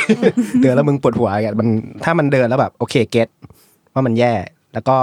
[0.63, 1.69] เดินแล้วมึงปวดหัวเงี้ยมัน
[2.05, 3.29] ถ้ามันเดินแล้วแบบโอเคเก็ต
[3.95, 4.33] ว่ามันแย่
[4.75, 4.97] แล้วก็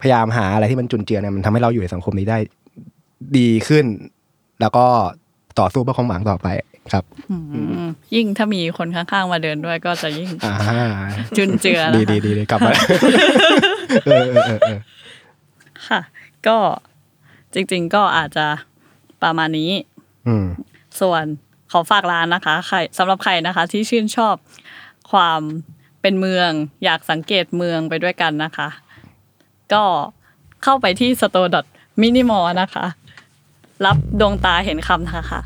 [0.00, 2.38] พยายามหาอะไรที่มันจุนเจือเนี่ยมันทำให้เราอยู่ในสังคมนี้ได้
[3.38, 3.86] ดีขึ้น
[4.60, 4.86] แล้วก็
[5.60, 6.48] ต่อสู้เพื่อความหวังต่อไป
[6.92, 7.36] ครับอื
[7.84, 10.56] มยิ่งถ้ามีคนข้างๆมาเดินด้วยก็จะยิ่งอ่า
[11.36, 12.72] จุนเจือนะคะดีดีดีดีกลับมา
[15.90, 16.00] ค่ะ
[16.46, 16.58] ก็
[17.54, 18.46] จริง ๆ ก็อาจจะ
[19.22, 19.70] ประมาณนี้
[20.28, 20.46] อืม
[21.00, 21.24] ส่วน
[21.72, 24.34] ขอฝากร้านนะคะใครสำหรับใครนะคะ ที่ชื่นชอบ
[25.10, 25.40] ความ
[26.00, 26.50] เป็นเมือง
[26.84, 28.68] อยากสังเกตเมืองไปด้วยกันนะคะ
[29.72, 29.84] ก็
[30.62, 31.50] เข้าไปที่ store
[32.02, 32.86] minimal นะคะ
[33.86, 35.40] รับดวงตาเห็นคำนะคะ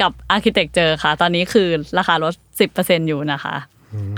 [0.00, 1.68] กับ architecture ค่ะ ตอนนี้คือ
[1.98, 2.34] ราคาลด
[2.70, 3.54] 10%อยู่นะคะ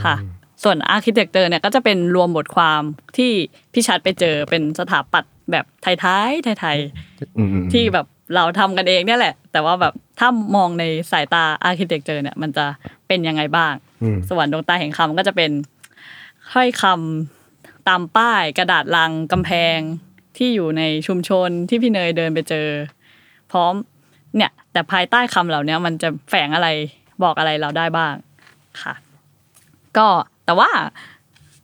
[0.04, 0.14] ค่ะ
[0.62, 2.82] ส่วน architecture เนี่ยก็จะเป็นรวมบทความ
[3.16, 3.32] ที่
[3.72, 12.66] พี่ชัดไปเจอเป็นสถาปัตย์ แบบไทยๆไทยๆอืมอืมที่แบบเราทำกันเองเนี่ยแหละ แต่ว่าแบบถ้ามองในสายตาอาร์เคเต็กเจอเนี่ย มันจะ
[13.08, 15.50] เป็นยังไงบ้างอืมส่วนดวงตาแห่งคำก็จะเป็น
[16.52, 19.78] ถ้อยคำตามป้ายกระดาษลังกำแพง
[20.36, 22.66] ที่อยู่ในชุมชนที่พี่เนยเดินไปเจอ
[23.52, 23.74] พร้อม
[24.36, 26.68] เนี่ย แต่ภายใต้คำเหล่านี้มันจะแฝงอะไร
[27.22, 28.14] บอกอะไรเราได้บ้าง
[28.82, 28.94] ค่ะ
[29.96, 30.06] ก็
[30.44, 30.70] แต่ว่า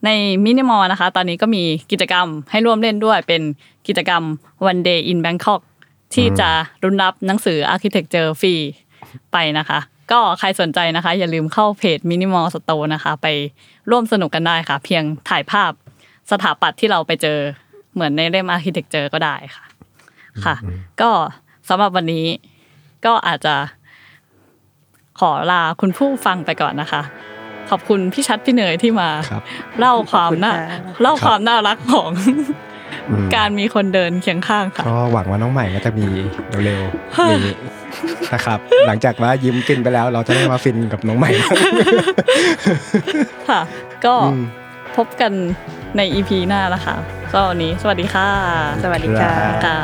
[0.04, 0.10] ใน
[0.44, 3.42] มินิมอลนะคะ ตอนนี้ก็มีกิจกรรมให้ร่วมเล่นด้วยเป็น
[3.88, 4.22] กิจกรรม
[4.70, 5.60] One Day in Bangkok
[6.14, 6.50] ที่จะ
[6.84, 8.54] รุนรับหนังสือ Architecture ฟรี
[9.32, 9.78] ไปนะคะ
[10.12, 13.26] ก็ใครสนใจนะคะ อย่าลืมเข้าเพจ Minimal Store นะคะ ไป
[13.90, 15.72] ร่วมสนุกกันได้ค่ะ เพียงถ่ายภาพ
[16.30, 17.38] สถาปัตย์ที่เราไปเจอ
[17.94, 19.64] เหมือนในเล่ม Architecture ก็ได้ค่ะ
[20.44, 20.54] ค่ะ
[21.00, 21.10] ก็
[21.68, 22.26] สำหรับวันนี้
[23.06, 23.54] ก็อาจจะ
[25.20, 27.02] ขอลาคุณผู้ฟังไปก่อนนะคะ
[27.70, 29.42] ขอบคุณพี่ชัดพี่เนยที่มาครับ
[29.78, 32.42] เล่าความน่าขอบคุณค่ะเล่าความน่ารักของอืม
[33.36, 36.06] การมีคนเดินเคียงข้างค่ะ ก็หวังว่าน้องใหม่ก็จะมี
[36.64, 37.56] เร็วๆนี้
[38.34, 41.30] นะครับ หลังจากว่ายิ้มฟินไปแล้ว เราจะได้มาฟินกับน้องใหม่
[43.48, 43.60] ค่ะ
[44.04, 44.42] ก็อืม
[44.96, 45.32] พบกัน
[45.96, 46.96] ในอีพีหน้านะคะ
[47.32, 48.28] ก็วันนี้สวัสดีค่ะ
[48.82, 49.78] สวัสดีค่ะครับค่ะ